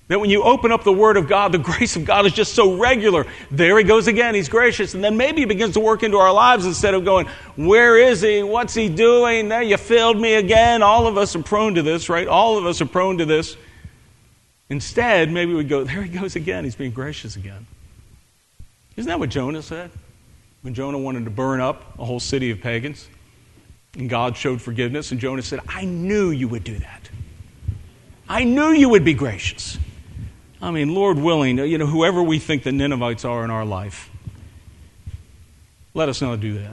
That 0.09 0.21
when 0.21 0.31
you 0.31 0.45
open 0.45 0.71
up 0.71 0.85
the 0.85 0.93
Word 0.93 1.17
of 1.17 1.27
God, 1.27 1.53
the 1.53 1.59
grace 1.73 1.97
of 1.97 2.05
God 2.05 2.27
is 2.27 2.33
just 2.33 2.55
so 2.55 2.77
regular. 2.77 3.27
There 3.51 3.77
he 3.79 3.85
goes 3.85 4.07
again. 4.07 4.35
He's 4.35 4.49
gracious. 4.49 4.95
And 4.95 5.03
then 5.03 5.17
maybe 5.17 5.41
he 5.41 5.45
begins 5.47 5.75
to 5.75 5.81
work 5.81 6.03
into 6.03 6.17
our 6.19 6.33
lives 6.33 6.65
instead 6.65 6.95
of 6.95 7.05
going, 7.05 7.27
Where 7.57 7.99
is 7.99 8.21
he? 8.21 8.43
What's 8.43 8.75
he 8.75 8.89
doing? 8.89 9.49
There, 9.49 9.63
you 9.63 9.77
failed 9.77 10.21
me 10.21 10.35
again. 10.35 10.83
All 10.83 11.07
of 11.07 11.19
us 11.19 11.35
are 11.35 11.43
prone 11.43 11.75
to 11.75 11.83
this, 11.83 12.09
right? 12.09 12.29
All 12.29 12.57
of 12.57 12.67
us 12.67 12.81
are 12.81 12.87
prone 12.87 13.19
to 13.19 13.25
this. 13.25 13.57
Instead, 14.69 15.31
maybe 15.31 15.55
we 15.55 15.65
go, 15.65 15.85
There 15.85 16.03
he 16.03 16.09
goes 16.09 16.37
again. 16.37 16.65
He's 16.65 16.77
being 16.77 16.93
gracious 16.93 17.37
again. 17.37 17.67
Isn't 18.97 19.09
that 19.09 19.19
what 19.19 19.31
Jonah 19.31 19.63
said? 19.63 19.91
When 20.63 20.73
Jonah 20.73 20.99
wanted 20.99 21.25
to 21.25 21.31
burn 21.31 21.61
up 21.61 21.99
a 21.99 22.05
whole 22.05 22.21
city 22.21 22.51
of 22.51 22.61
pagans, 22.61 23.09
and 23.97 24.09
God 24.09 24.37
showed 24.37 24.61
forgiveness, 24.61 25.11
and 25.11 25.21
Jonah 25.21 25.43
said, 25.43 25.61
I 25.69 25.85
knew 25.85 26.31
you 26.31 26.49
would 26.49 26.65
do 26.65 26.79
that. 26.79 27.11
I 28.29 28.45
knew 28.45 28.71
you 28.71 28.89
would 28.89 29.05
be 29.05 29.15
gracious. 29.15 29.79
I 30.61 30.71
mean, 30.71 30.95
Lord 30.95 31.19
willing, 31.19 31.59
you 31.59 31.79
know, 31.79 31.87
whoever 31.87 32.23
we 32.23 32.39
think 32.39 32.63
the 32.63 32.73
Ninevites 32.73 33.25
are 33.25 33.45
in 33.45 33.51
our 33.51 33.65
life, 33.65 34.11
let 35.95 36.09
us 36.09 36.23
not 36.23 36.41
do 36.41 36.59
that. 36.59 36.73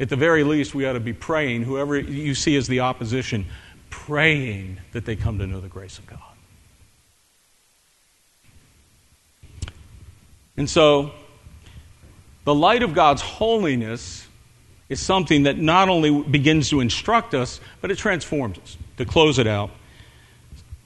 At 0.00 0.08
the 0.08 0.16
very 0.16 0.44
least, 0.44 0.74
we 0.74 0.86
ought 0.86 0.94
to 0.94 1.00
be 1.00 1.12
praying, 1.12 1.62
whoever 1.62 1.98
you 1.98 2.34
see 2.34 2.56
as 2.56 2.66
the 2.66 2.80
opposition, 2.80 3.46
praying 3.90 4.78
that 4.92 5.04
they 5.04 5.16
come 5.16 5.38
to 5.38 5.46
know 5.46 5.60
the 5.60 5.68
grace 5.68 5.98
of 5.98 6.06
God. 6.06 6.20
And 10.56 10.68
so, 10.68 11.12
the 12.44 12.54
light 12.54 12.82
of 12.82 12.94
God's 12.94 13.22
holiness 13.22 14.26
is 14.88 15.00
something 15.00 15.44
that 15.44 15.58
not 15.58 15.88
only 15.88 16.22
begins 16.22 16.70
to 16.70 16.80
instruct 16.80 17.34
us, 17.34 17.60
but 17.80 17.90
it 17.90 17.98
transforms 17.98 18.58
us. 18.58 18.76
To 18.98 19.04
close 19.04 19.38
it 19.38 19.46
out, 19.46 19.70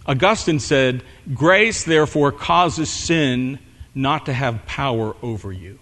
Augustine 0.08 0.58
said, 0.58 1.02
Grace, 1.34 1.84
therefore, 1.84 2.32
causes 2.32 2.88
sin 2.88 3.58
not 3.94 4.26
to 4.26 4.32
have 4.32 4.64
power 4.64 5.14
over 5.22 5.52
you. 5.52 5.78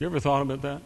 You 0.00 0.06
ever 0.06 0.18
thought 0.18 0.42
about 0.42 0.62
that? 0.62 0.82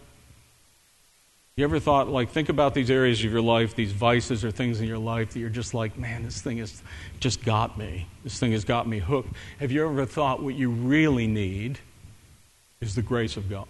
You 1.56 1.64
ever 1.64 1.78
thought, 1.78 2.08
like, 2.08 2.30
think 2.30 2.48
about 2.48 2.74
these 2.74 2.90
areas 2.90 3.24
of 3.24 3.30
your 3.30 3.40
life, 3.40 3.76
these 3.76 3.92
vices 3.92 4.44
or 4.44 4.50
things 4.50 4.80
in 4.80 4.88
your 4.88 4.98
life 4.98 5.32
that 5.32 5.38
you're 5.38 5.48
just 5.48 5.72
like, 5.72 5.96
man, 5.96 6.24
this 6.24 6.42
thing 6.42 6.58
has 6.58 6.82
just 7.20 7.44
got 7.44 7.78
me. 7.78 8.08
This 8.24 8.38
thing 8.38 8.52
has 8.52 8.64
got 8.64 8.88
me 8.88 8.98
hooked. 8.98 9.32
Have 9.60 9.70
you 9.70 9.88
ever 9.88 10.04
thought 10.04 10.42
what 10.42 10.56
you 10.56 10.68
really 10.68 11.28
need 11.28 11.78
is 12.80 12.96
the 12.96 13.02
grace 13.02 13.36
of 13.36 13.48
God? 13.48 13.68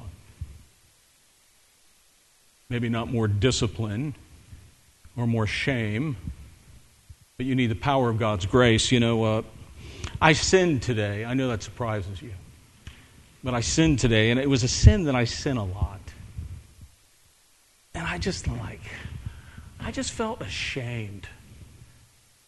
Maybe 2.71 2.89
not 2.89 3.13
more 3.13 3.29
discipline 3.29 4.15
or 5.15 5.27
more 5.27 5.47
shame, 5.47 6.17
but 7.37 7.47
you 7.47 7.55
need 7.55 7.67
the 7.67 7.75
power 7.75 8.11
of 8.11 8.19
God's 8.19 8.47
grace. 8.47 8.93
You 8.93 9.01
know, 9.01 9.25
uh, 9.25 9.43
I 10.21 10.33
sinned 10.33 10.83
today. 10.83 11.25
I 11.25 11.35
know 11.35 11.49
that 11.49 11.63
surprises 11.63 12.23
you. 12.23 12.33
But 13.43 13.55
I 13.55 13.61
sinned 13.61 13.99
today, 13.99 14.31
and 14.31 14.41
it 14.41 14.49
was 14.49 14.63
a 14.63 14.69
sin 14.69 15.05
that 15.05 15.15
I 15.15 15.25
sin 15.25 15.57
a 15.57 15.65
lot. 15.65 16.01
And 17.95 18.07
I 18.07 18.19
just 18.19 18.47
like, 18.47 18.81
I 19.81 19.91
just 19.91 20.13
felt 20.13 20.41
ashamed. 20.41 21.29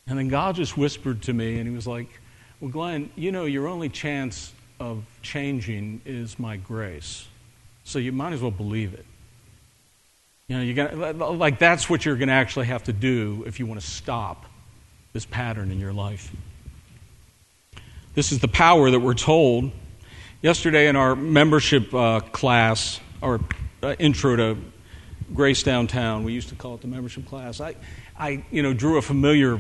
And 0.07 0.19
then 0.19 0.29
God 0.29 0.55
just 0.55 0.77
whispered 0.77 1.23
to 1.23 1.33
me, 1.33 1.59
and 1.59 1.69
He 1.69 1.75
was 1.75 1.87
like, 1.87 2.09
Well, 2.61 2.71
Glenn, 2.71 3.11
you 3.17 3.33
know, 3.33 3.45
your 3.45 3.67
only 3.67 3.89
chance 3.89 4.53
of 4.79 5.05
changing 5.23 6.01
is 6.05 6.39
my 6.39 6.57
grace. 6.57 7.27
So 7.85 7.99
you 7.99 8.13
might 8.13 8.33
as 8.33 8.41
well 8.41 8.51
believe 8.51 8.95
it. 8.95 9.05
You 10.49 10.57
know, 10.57 10.63
you 10.63 10.75
got 10.75 11.17
like 11.17 11.59
that's 11.59 11.91
what 11.91 12.05
you're 12.05 12.17
going 12.17 12.29
to 12.29 12.35
actually 12.35 12.67
have 12.67 12.85
to 12.85 12.93
do 12.93 13.43
if 13.47 13.59
you 13.59 13.67
want 13.67 13.81
to 13.81 13.87
stop 13.87 14.47
this 15.17 15.25
pattern 15.25 15.71
in 15.71 15.81
your 15.81 15.95
life. 15.95 16.31
This 18.15 18.33
is 18.33 18.41
the 18.41 18.49
power 18.49 18.91
that 18.91 19.01
we're 19.01 19.15
told. 19.15 19.73
Yesterday 20.43 20.89
in 20.89 20.97
our 20.97 21.17
membership 21.17 21.95
uh, 21.95 22.21
class, 22.21 23.01
our 23.23 23.41
uh, 23.83 23.95
intro 23.99 24.37
to 24.37 24.59
Grace 25.33 25.63
Downtown, 25.63 26.23
we 26.23 26.35
used 26.35 26.51
to 26.51 26.55
call 26.55 26.75
it 26.75 26.83
the 26.83 26.87
membership 26.87 27.25
class. 27.25 27.63
I, 27.63 27.77
I, 28.19 28.45
you 28.51 28.63
know, 28.63 28.75
drew 28.75 28.99
a 28.99 29.03
familiar 29.03 29.59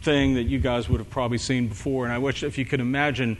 thing 0.00 0.36
that 0.36 0.44
you 0.44 0.58
guys 0.58 0.88
would 0.88 1.00
have 1.00 1.10
probably 1.10 1.36
seen 1.36 1.68
before, 1.68 2.04
and 2.04 2.12
I 2.14 2.16
wish 2.16 2.42
if 2.42 2.56
you 2.56 2.64
could 2.64 2.80
imagine 2.80 3.36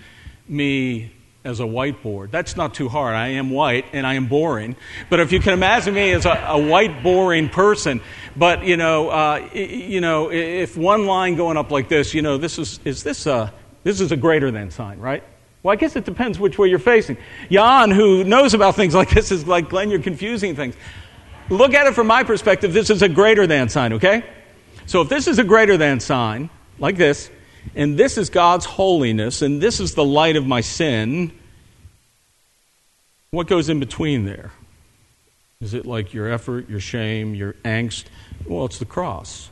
me 0.48 1.10
as 1.48 1.60
a 1.60 1.64
whiteboard. 1.64 2.30
That's 2.30 2.56
not 2.56 2.74
too 2.74 2.88
hard. 2.88 3.14
I 3.14 3.28
am 3.28 3.50
white 3.50 3.86
and 3.92 4.06
I 4.06 4.14
am 4.14 4.26
boring. 4.26 4.76
But 5.08 5.20
if 5.20 5.32
you 5.32 5.40
can 5.40 5.54
imagine 5.54 5.94
me 5.94 6.12
as 6.12 6.26
a, 6.26 6.30
a 6.48 6.58
white, 6.58 7.02
boring 7.02 7.48
person, 7.48 8.00
but 8.36 8.64
you 8.64 8.76
know, 8.76 9.08
uh, 9.08 9.48
you 9.52 10.00
know, 10.00 10.30
if 10.30 10.76
one 10.76 11.06
line 11.06 11.36
going 11.36 11.56
up 11.56 11.70
like 11.70 11.88
this, 11.88 12.14
you 12.14 12.22
know, 12.22 12.36
this 12.36 12.58
is 12.58 12.78
is 12.84 13.02
this 13.02 13.26
a 13.26 13.52
this 13.82 14.00
is 14.00 14.12
a 14.12 14.16
greater 14.16 14.50
than 14.50 14.70
sign, 14.70 14.98
right? 14.98 15.24
Well, 15.62 15.72
I 15.72 15.76
guess 15.76 15.96
it 15.96 16.04
depends 16.04 16.38
which 16.38 16.58
way 16.58 16.68
you're 16.68 16.78
facing. 16.78 17.16
Jan, 17.50 17.90
who 17.90 18.22
knows 18.22 18.54
about 18.54 18.76
things 18.76 18.94
like 18.94 19.10
this, 19.10 19.32
is 19.32 19.46
like 19.46 19.70
Glenn. 19.70 19.90
You're 19.90 20.00
confusing 20.00 20.54
things. 20.54 20.76
Look 21.50 21.74
at 21.74 21.86
it 21.86 21.94
from 21.94 22.06
my 22.06 22.24
perspective. 22.24 22.72
This 22.72 22.90
is 22.90 23.02
a 23.02 23.08
greater 23.08 23.46
than 23.46 23.68
sign, 23.68 23.94
okay? 23.94 24.24
So 24.86 25.00
if 25.00 25.08
this 25.08 25.26
is 25.26 25.38
a 25.38 25.44
greater 25.44 25.76
than 25.76 25.98
sign, 26.00 26.50
like 26.78 26.96
this, 26.96 27.30
and 27.74 27.98
this 27.98 28.18
is 28.18 28.30
God's 28.30 28.64
holiness, 28.64 29.42
and 29.42 29.60
this 29.60 29.80
is 29.80 29.94
the 29.94 30.04
light 30.04 30.36
of 30.36 30.46
my 30.46 30.60
sin, 30.60 31.32
what 33.30 33.46
goes 33.46 33.68
in 33.68 33.80
between 33.80 34.24
there? 34.24 34.52
Is 35.60 35.74
it 35.74 35.84
like 35.84 36.14
your 36.14 36.30
effort, 36.30 36.68
your 36.70 36.80
shame, 36.80 37.34
your 37.34 37.54
angst? 37.64 38.04
Well, 38.46 38.64
it's 38.64 38.78
the 38.78 38.84
cross. 38.84 39.50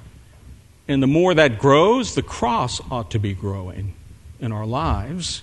And 0.88 1.02
the 1.02 1.08
more 1.08 1.34
that 1.34 1.58
grows, 1.58 2.14
the 2.14 2.22
cross 2.22 2.80
ought 2.90 3.10
to 3.10 3.18
be 3.18 3.34
growing 3.34 3.94
in 4.38 4.52
our 4.52 4.64
lives. 4.64 5.42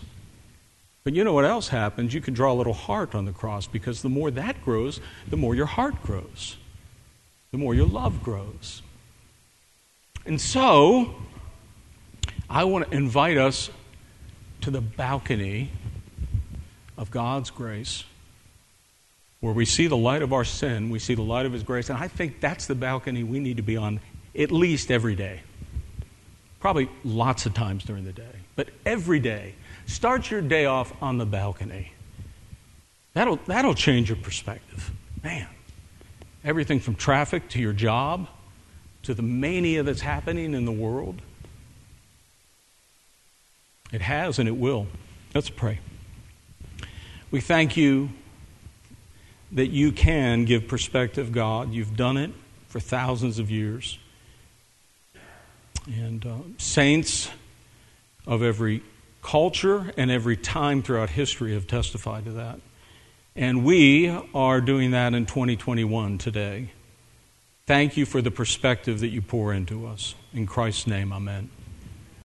But 1.03 1.13
you 1.13 1.25
know 1.25 1.33
what 1.33 1.43
else 1.43 1.67
happens? 1.67 2.13
You 2.13 2.21
can 2.21 2.33
draw 2.33 2.53
a 2.53 2.55
little 2.55 2.73
heart 2.73 3.13
on 3.13 3.25
the 3.25 3.33
cross 3.33 3.67
because 3.67 4.01
the 4.01 4.09
more 4.09 4.31
that 4.31 4.63
grows, 4.63 5.01
the 5.27 5.35
more 5.35 5.53
your 5.53 5.65
heart 5.65 6.01
grows, 6.01 6.55
the 7.51 7.57
more 7.57 7.75
your 7.75 7.87
love 7.87 8.23
grows. 8.23 8.81
And 10.25 10.39
so, 10.39 11.15
I 12.49 12.63
want 12.63 12.89
to 12.89 12.95
invite 12.95 13.37
us 13.37 13.69
to 14.61 14.71
the 14.71 14.79
balcony 14.79 15.71
of 16.97 17.11
God's 17.11 17.49
grace 17.49 18.05
where 19.43 19.51
we 19.51 19.65
see 19.65 19.87
the 19.87 19.97
light 19.97 20.21
of 20.21 20.31
our 20.31 20.45
sin, 20.45 20.89
we 20.89 20.97
see 20.99 21.15
the 21.15 21.21
light 21.21 21.45
of 21.45 21.51
His 21.51 21.63
grace, 21.63 21.89
and 21.89 21.99
I 21.99 22.07
think 22.07 22.39
that's 22.39 22.65
the 22.65 22.75
balcony 22.75 23.23
we 23.23 23.41
need 23.41 23.57
to 23.57 23.61
be 23.61 23.75
on 23.75 23.99
at 24.39 24.51
least 24.51 24.89
every 24.89 25.17
day. 25.17 25.41
Probably 26.61 26.89
lots 27.03 27.45
of 27.45 27.53
times 27.53 27.83
during 27.83 28.05
the 28.05 28.13
day, 28.13 28.35
but 28.55 28.69
every 28.85 29.19
day. 29.19 29.55
Start 29.85 30.31
your 30.31 30.39
day 30.39 30.65
off 30.65 30.93
on 31.03 31.17
the 31.17 31.25
balcony. 31.25 31.91
That'll, 33.15 33.35
that'll 33.45 33.73
change 33.73 34.07
your 34.07 34.15
perspective. 34.15 34.91
Man, 35.21 35.49
everything 36.45 36.79
from 36.79 36.95
traffic 36.95 37.49
to 37.49 37.59
your 37.59 37.73
job 37.73 38.29
to 39.01 39.13
the 39.13 39.23
mania 39.23 39.83
that's 39.83 39.99
happening 39.99 40.53
in 40.53 40.63
the 40.63 40.71
world. 40.71 41.21
It 43.91 43.99
has 43.99 44.39
and 44.39 44.47
it 44.47 44.55
will. 44.55 44.87
Let's 45.35 45.49
pray. 45.49 45.79
We 47.29 47.41
thank 47.41 47.75
you 47.75 48.11
that 49.53 49.67
you 49.67 49.91
can 49.91 50.45
give 50.45 50.67
perspective, 50.67 51.31
God. 51.31 51.71
You've 51.71 51.95
done 51.95 52.17
it 52.17 52.31
for 52.67 52.79
thousands 52.79 53.39
of 53.39 53.51
years. 53.51 53.99
And 55.85 56.25
uh, 56.25 56.37
saints 56.57 57.29
of 58.25 58.41
every 58.41 58.81
culture 59.21 59.93
and 59.97 60.09
every 60.09 60.37
time 60.37 60.81
throughout 60.81 61.11
history 61.11 61.53
have 61.53 61.67
testified 61.67 62.25
to 62.25 62.31
that. 62.31 62.59
And 63.35 63.63
we 63.63 64.09
are 64.33 64.61
doing 64.61 64.91
that 64.91 65.13
in 65.13 65.25
2021 65.25 66.17
today. 66.17 66.71
Thank 67.65 67.95
you 67.97 68.05
for 68.05 68.21
the 68.21 68.31
perspective 68.31 68.99
that 68.99 69.07
you 69.07 69.21
pour 69.21 69.53
into 69.53 69.87
us. 69.87 70.15
In 70.33 70.45
Christ's 70.45 70.87
name, 70.87 71.13
amen. 71.13 71.49